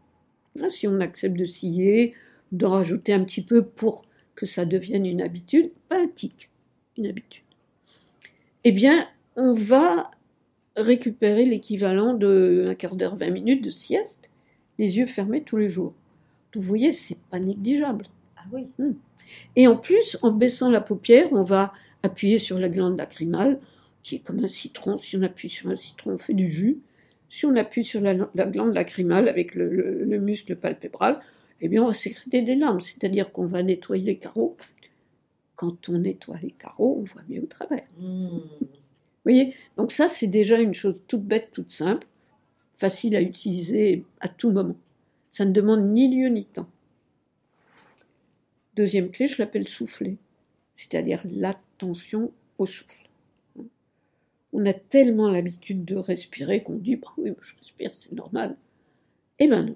hein, 0.62 0.70
si 0.70 0.88
on 0.88 1.00
accepte 1.00 1.38
de 1.38 1.46
scier, 1.46 2.14
de 2.52 2.66
rajouter 2.66 3.14
un 3.14 3.24
petit 3.24 3.42
peu 3.42 3.64
pour 3.64 4.06
que 4.36 4.46
ça 4.46 4.66
devienne 4.66 5.06
une 5.06 5.22
habitude, 5.22 5.72
pas 5.88 6.00
un 6.00 6.08
tic, 6.08 6.50
une 6.98 7.08
habitude, 7.08 7.44
eh 8.64 8.72
bien, 8.72 9.08
on 9.36 9.54
va 9.54 10.12
récupérer 10.76 11.46
l'équivalent 11.46 12.14
de 12.14 12.66
un 12.70 12.76
quart 12.76 12.96
d'heure, 12.96 13.16
20 13.16 13.30
minutes 13.30 13.64
de 13.64 13.70
sieste, 13.70 14.29
les 14.80 14.98
yeux 14.98 15.06
fermés 15.06 15.44
tous 15.44 15.58
les 15.58 15.70
jours. 15.70 15.94
vous 16.56 16.62
voyez, 16.62 16.92
c'est 16.92 17.20
pas 17.30 17.40
négligeable. 17.40 18.06
Ah 18.38 18.46
oui. 18.52 18.68
Hmm. 18.80 18.94
Et 19.56 19.68
en 19.68 19.78
plus, 19.78 20.18
en 20.24 20.32
baissant 20.32 20.72
la 20.72 20.82
paupière, 20.82 21.32
on 21.34 21.44
va 21.44 21.74
appuyer 22.02 22.40
sur 22.40 22.58
la 22.58 22.70
glande 22.70 22.98
lacrymale, 22.98 23.60
qui 24.02 24.16
est 24.16 24.20
comme 24.20 24.44
un 24.44 24.48
citron. 24.48 24.98
Si 24.98 25.18
on 25.18 25.22
appuie 25.22 25.50
sur 25.50 25.70
un 25.70 25.76
citron, 25.76 26.14
on 26.14 26.18
fait 26.18 26.34
du 26.34 26.50
jus. 26.50 26.80
Si 27.30 27.46
on 27.46 27.56
appuie 27.56 27.84
sur 27.84 28.02
la, 28.02 28.16
glande 28.16 28.74
lacrymale 28.74 29.28
avec 29.28 29.54
le, 29.54 30.18
muscle 30.20 30.56
palpébral, 30.56 31.20
eh 31.62 31.68
bien, 31.68 31.84
on 31.84 31.88
va 31.88 31.94
sécréter 31.94 32.42
des 32.42 32.56
larmes, 32.56 32.82
c'est-à-dire 32.82 33.32
qu'on 33.32 33.46
va 33.46 33.62
nettoyer 33.62 34.06
les 34.06 34.18
carreaux. 34.18 34.58
Quand 35.56 35.90
on 35.90 36.00
nettoie 36.00 36.38
les 36.42 36.52
carreaux, 36.52 37.00
on 37.02 37.04
voit 37.04 37.22
mieux 37.28 37.44
au 37.44 37.46
travers. 37.46 37.86
Mmh. 38.00 38.28
Vous 38.30 38.70
voyez? 39.26 39.54
Donc 39.76 39.92
ça, 39.92 40.08
c'est 40.08 40.28
déjà 40.28 40.60
une 40.60 40.74
chose 40.74 40.96
toute 41.08 41.24
bête, 41.24 41.50
toute 41.52 41.70
simple, 41.70 42.08
facile 42.80 43.16
à 43.16 43.22
utiliser 43.22 44.06
à 44.22 44.30
tout 44.30 44.52
moment. 44.52 44.78
Ça 45.30 45.46
ne 45.46 45.52
demande 45.52 45.92
ni 45.92 46.08
lieu 46.08 46.30
ni 46.30 46.46
temps. 46.46 46.70
Deuxième 48.76 49.12
clé, 49.12 49.28
je 49.28 49.42
l'appelle 49.42 49.68
souffler, 49.68 50.18
c'est-à-dire 50.76 51.22
l'attention 51.30 52.32
au 52.58 52.66
souffle. 52.66 53.10
On 54.54 54.66
a 54.66 54.74
tellement 54.74 55.30
l'habitude 55.30 55.86
de 55.86 55.96
respirer 55.96 56.64
qu'on 56.64 56.78
dit 56.78 56.96
bah 56.96 57.10
oui, 57.18 57.32
je 57.42 57.56
respire, 57.58 57.92
c'est 58.00 58.14
normal. 58.14 58.56
Eh 59.38 59.48
bien 59.48 59.64
non. 59.64 59.76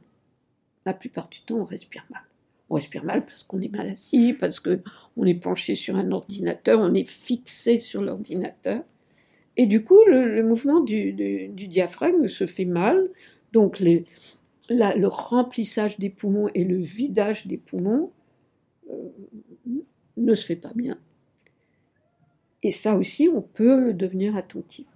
La 0.85 0.93
plupart 0.93 1.29
du 1.29 1.41
temps, 1.41 1.57
on 1.57 1.65
respire 1.65 2.05
mal. 2.09 2.23
On 2.69 2.75
respire 2.75 3.03
mal 3.03 3.25
parce 3.25 3.43
qu'on 3.43 3.61
est 3.61 3.69
mal 3.69 3.89
assis, 3.89 4.33
parce 4.33 4.59
qu'on 4.59 5.25
est 5.25 5.35
penché 5.35 5.75
sur 5.75 5.97
un 5.97 6.11
ordinateur, 6.11 6.79
on 6.79 6.93
est 6.93 7.07
fixé 7.07 7.77
sur 7.77 8.01
l'ordinateur. 8.01 8.83
Et 9.57 9.65
du 9.67 9.83
coup, 9.83 9.99
le, 10.07 10.41
mouvement 10.43 10.79
du, 10.79 11.13
diaphragme 11.13 12.27
se 12.27 12.45
fait 12.45 12.65
mal. 12.65 13.09
Donc, 13.51 13.79
le 13.79 15.07
remplissage 15.07 15.99
des 15.99 16.09
poumons 16.09 16.49
et 16.55 16.63
le 16.63 16.77
vidage 16.77 17.45
des 17.45 17.57
poumons 17.57 18.11
euh, 18.89 19.09
ne 20.17 20.35
se 20.35 20.45
fait 20.45 20.55
pas 20.55 20.71
bien. 20.75 20.97
Et 22.63 22.71
ça 22.71 22.95
aussi, 22.95 23.29
on 23.29 23.41
peut 23.41 23.93
devenir 23.93 24.35
attentif. 24.35 24.87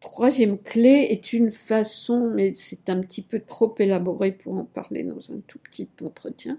Troisième 0.00 0.58
clé 0.58 1.08
est 1.10 1.32
une 1.32 1.50
façon, 1.50 2.30
mais 2.34 2.54
c'est 2.54 2.88
un 2.88 3.00
petit 3.00 3.22
peu 3.22 3.40
trop 3.40 3.74
élaboré 3.78 4.32
pour 4.32 4.54
en 4.54 4.64
parler 4.64 5.02
dans 5.02 5.30
un 5.30 5.40
tout 5.46 5.58
petit 5.58 5.88
entretien, 6.02 6.58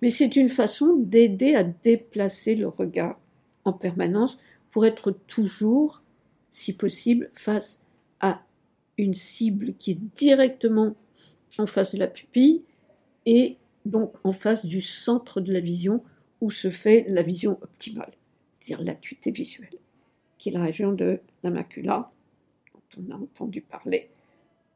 mais 0.00 0.10
c'est 0.10 0.36
une 0.36 0.48
façon 0.48 0.94
d'aider 0.96 1.54
à 1.54 1.64
déplacer 1.64 2.54
le 2.54 2.68
regard 2.68 3.18
en 3.64 3.72
permanence 3.72 4.38
pour 4.78 4.86
être 4.86 5.10
toujours, 5.26 6.04
si 6.52 6.72
possible, 6.72 7.30
face 7.32 7.80
à 8.20 8.44
une 8.96 9.12
cible 9.12 9.74
qui 9.74 9.90
est 9.90 10.00
directement 10.14 10.94
en 11.58 11.66
face 11.66 11.96
de 11.96 11.98
la 11.98 12.06
pupille 12.06 12.62
et 13.26 13.56
donc 13.86 14.14
en 14.22 14.30
face 14.30 14.64
du 14.64 14.80
centre 14.80 15.40
de 15.40 15.52
la 15.52 15.58
vision 15.58 16.04
où 16.40 16.52
se 16.52 16.70
fait 16.70 17.06
la 17.08 17.24
vision 17.24 17.58
optimale, 17.60 18.12
c'est-à-dire 18.60 18.86
l'acuité 18.86 19.32
visuelle, 19.32 19.80
qui 20.38 20.50
est 20.50 20.52
la 20.52 20.62
région 20.62 20.92
de 20.92 21.18
la 21.42 21.50
macula, 21.50 22.12
dont 22.72 23.02
on 23.02 23.12
a 23.12 23.16
entendu 23.16 23.62
parler 23.62 24.10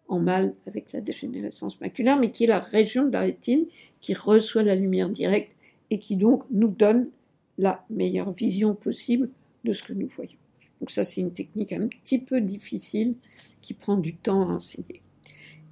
en 0.08 0.18
mal 0.18 0.52
avec 0.66 0.92
la 0.92 1.00
dégénérescence 1.00 1.80
maculaire, 1.80 2.18
mais 2.18 2.32
qui 2.32 2.42
est 2.42 2.48
la 2.48 2.58
région 2.58 3.06
de 3.06 3.12
la 3.12 3.20
rétine 3.20 3.66
qui 4.00 4.14
reçoit 4.14 4.64
la 4.64 4.74
lumière 4.74 5.10
directe 5.10 5.54
et 5.90 6.00
qui 6.00 6.16
donc 6.16 6.42
nous 6.50 6.66
donne 6.66 7.08
la 7.56 7.84
meilleure 7.88 8.32
vision 8.32 8.74
possible 8.74 9.30
de 9.64 9.72
ce 9.72 9.82
que 9.82 9.92
nous 9.92 10.08
voyons. 10.08 10.38
Donc 10.80 10.90
ça, 10.90 11.04
c'est 11.04 11.20
une 11.20 11.32
technique 11.32 11.72
un 11.72 11.86
petit 11.86 12.18
peu 12.18 12.40
difficile 12.40 13.14
qui 13.60 13.74
prend 13.74 13.96
du 13.96 14.14
temps 14.14 14.48
à 14.48 14.54
enseigner. 14.54 15.02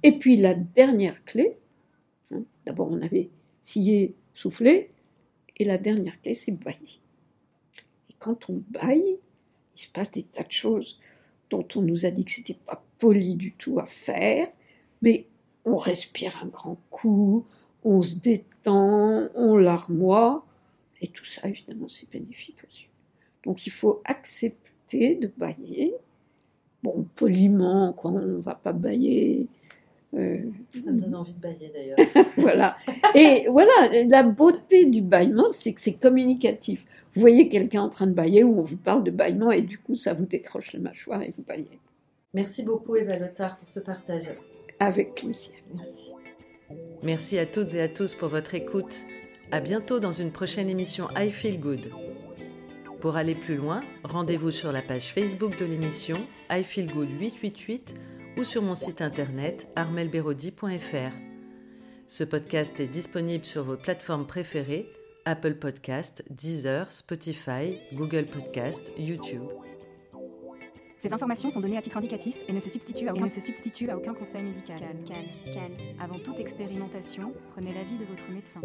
Et 0.03 0.13
puis 0.13 0.37
la 0.37 0.55
dernière 0.55 1.23
clé, 1.25 1.57
hein, 2.31 2.43
d'abord 2.65 2.89
on 2.91 3.01
avait 3.01 3.29
scié, 3.61 4.15
soufflé, 4.33 4.89
et 5.57 5.65
la 5.65 5.77
dernière 5.77 6.19
clé, 6.21 6.33
c'est 6.33 6.51
bailler. 6.51 7.01
Et 8.09 8.13
quand 8.19 8.49
on 8.49 8.63
baille, 8.69 9.17
il 9.75 9.79
se 9.79 9.89
passe 9.89 10.11
des 10.11 10.23
tas 10.23 10.43
de 10.43 10.51
choses 10.51 10.99
dont 11.49 11.67
on 11.75 11.81
nous 11.81 12.05
a 12.05 12.11
dit 12.11 12.23
que 12.23 12.31
c'était 12.31 12.53
pas 12.53 12.83
poli 12.97 13.35
du 13.35 13.51
tout 13.53 13.79
à 13.79 13.85
faire, 13.85 14.47
mais 15.01 15.27
on 15.65 15.75
respire 15.75 16.39
un 16.41 16.47
grand 16.47 16.79
coup, 16.89 17.45
on 17.83 18.01
se 18.01 18.15
détend, 18.15 19.29
on 19.35 19.57
larmoie, 19.57 20.45
et 21.01 21.07
tout 21.07 21.25
ça, 21.25 21.47
évidemment, 21.47 21.87
c'est 21.87 22.09
bénéfique 22.09 22.63
aussi. 22.67 22.87
Donc 23.43 23.65
il 23.65 23.71
faut 23.71 24.01
accepter 24.05 25.15
de 25.15 25.31
bailler. 25.37 25.93
Bon, 26.83 27.05
poliment, 27.15 27.93
quoi, 27.93 28.11
on 28.11 28.19
ne 28.19 28.41
va 28.41 28.55
pas 28.55 28.73
bailler 28.73 29.47
euh, 30.13 30.39
ça 30.83 30.91
me 30.91 30.99
donne 30.99 31.15
envie 31.15 31.33
de 31.33 31.39
bailler 31.39 31.71
d'ailleurs. 31.73 32.25
voilà. 32.37 32.75
Et 33.15 33.47
voilà, 33.49 34.03
la 34.09 34.23
beauté 34.23 34.85
du 34.85 35.01
bâillement, 35.01 35.47
c'est 35.51 35.73
que 35.73 35.79
c'est 35.79 35.93
communicatif. 35.93 36.85
Vous 37.13 37.21
voyez 37.21 37.49
quelqu'un 37.49 37.83
en 37.83 37.89
train 37.89 38.07
de 38.07 38.13
bailler 38.13 38.43
ou 38.43 38.59
on 38.59 38.63
vous 38.63 38.77
parle 38.77 39.03
de 39.03 39.11
bâillement 39.11 39.51
et 39.51 39.61
du 39.61 39.77
coup 39.77 39.95
ça 39.95 40.13
vous 40.13 40.25
décroche 40.25 40.73
le 40.73 40.79
mâchoire 40.79 41.21
et 41.21 41.33
vous 41.35 41.43
baillez. 41.43 41.79
Merci 42.33 42.63
beaucoup 42.63 42.95
Eva 42.95 43.17
Lothar 43.17 43.57
pour 43.57 43.67
ce 43.67 43.79
partage. 43.79 44.33
Avec 44.79 45.15
plaisir. 45.15 45.53
Merci. 45.73 46.11
Merci 47.03 47.37
à 47.37 47.45
toutes 47.45 47.73
et 47.73 47.81
à 47.81 47.89
tous 47.89 48.15
pour 48.15 48.29
votre 48.29 48.55
écoute. 48.55 49.05
À 49.51 49.59
bientôt 49.59 49.99
dans 49.99 50.11
une 50.11 50.31
prochaine 50.31 50.69
émission 50.69 51.07
I 51.15 51.29
Feel 51.31 51.59
Good. 51.59 51.91
Pour 53.01 53.17
aller 53.17 53.33
plus 53.33 53.55
loin, 53.55 53.81
rendez-vous 54.03 54.51
sur 54.51 54.71
la 54.71 54.83
page 54.83 55.11
Facebook 55.11 55.57
de 55.57 55.65
l'émission 55.65 56.27
I 56.51 56.63
Feel 56.63 56.93
Good 56.93 57.09
888 57.09 57.95
ou 58.37 58.43
sur 58.43 58.61
mon 58.61 58.75
site 58.75 59.01
internet 59.01 59.67
armelberodi.fr. 59.75 61.15
Ce 62.05 62.23
podcast 62.23 62.79
est 62.79 62.87
disponible 62.87 63.43
sur 63.43 63.63
vos 63.63 63.75
plateformes 63.75 64.27
préférées 64.27 64.87
Apple 65.25 65.55
Podcast, 65.55 66.23
Deezer, 66.29 66.91
Spotify, 66.91 67.79
Google 67.93 68.27
Podcast, 68.27 68.93
YouTube. 68.99 69.49
Ces 70.99 71.11
informations 71.11 71.49
sont 71.49 71.59
données 71.59 71.77
à 71.77 71.81
titre 71.81 71.97
indicatif 71.97 72.37
et 72.47 72.53
ne 72.53 72.59
se 72.59 72.69
substituent 72.69 73.09
à 73.09 73.97
aucun, 73.97 74.13
conseil 74.13 74.43
médical. 74.43 74.77
Cal, 74.77 74.97
cal, 75.07 75.51
cal. 75.51 75.71
Avant 75.99 76.19
toute 76.19 76.39
expérimentation, 76.39 77.33
prenez 77.49 77.73
l'avis 77.73 77.97
de 77.97 78.05
votre 78.05 78.31
médecin. 78.31 78.61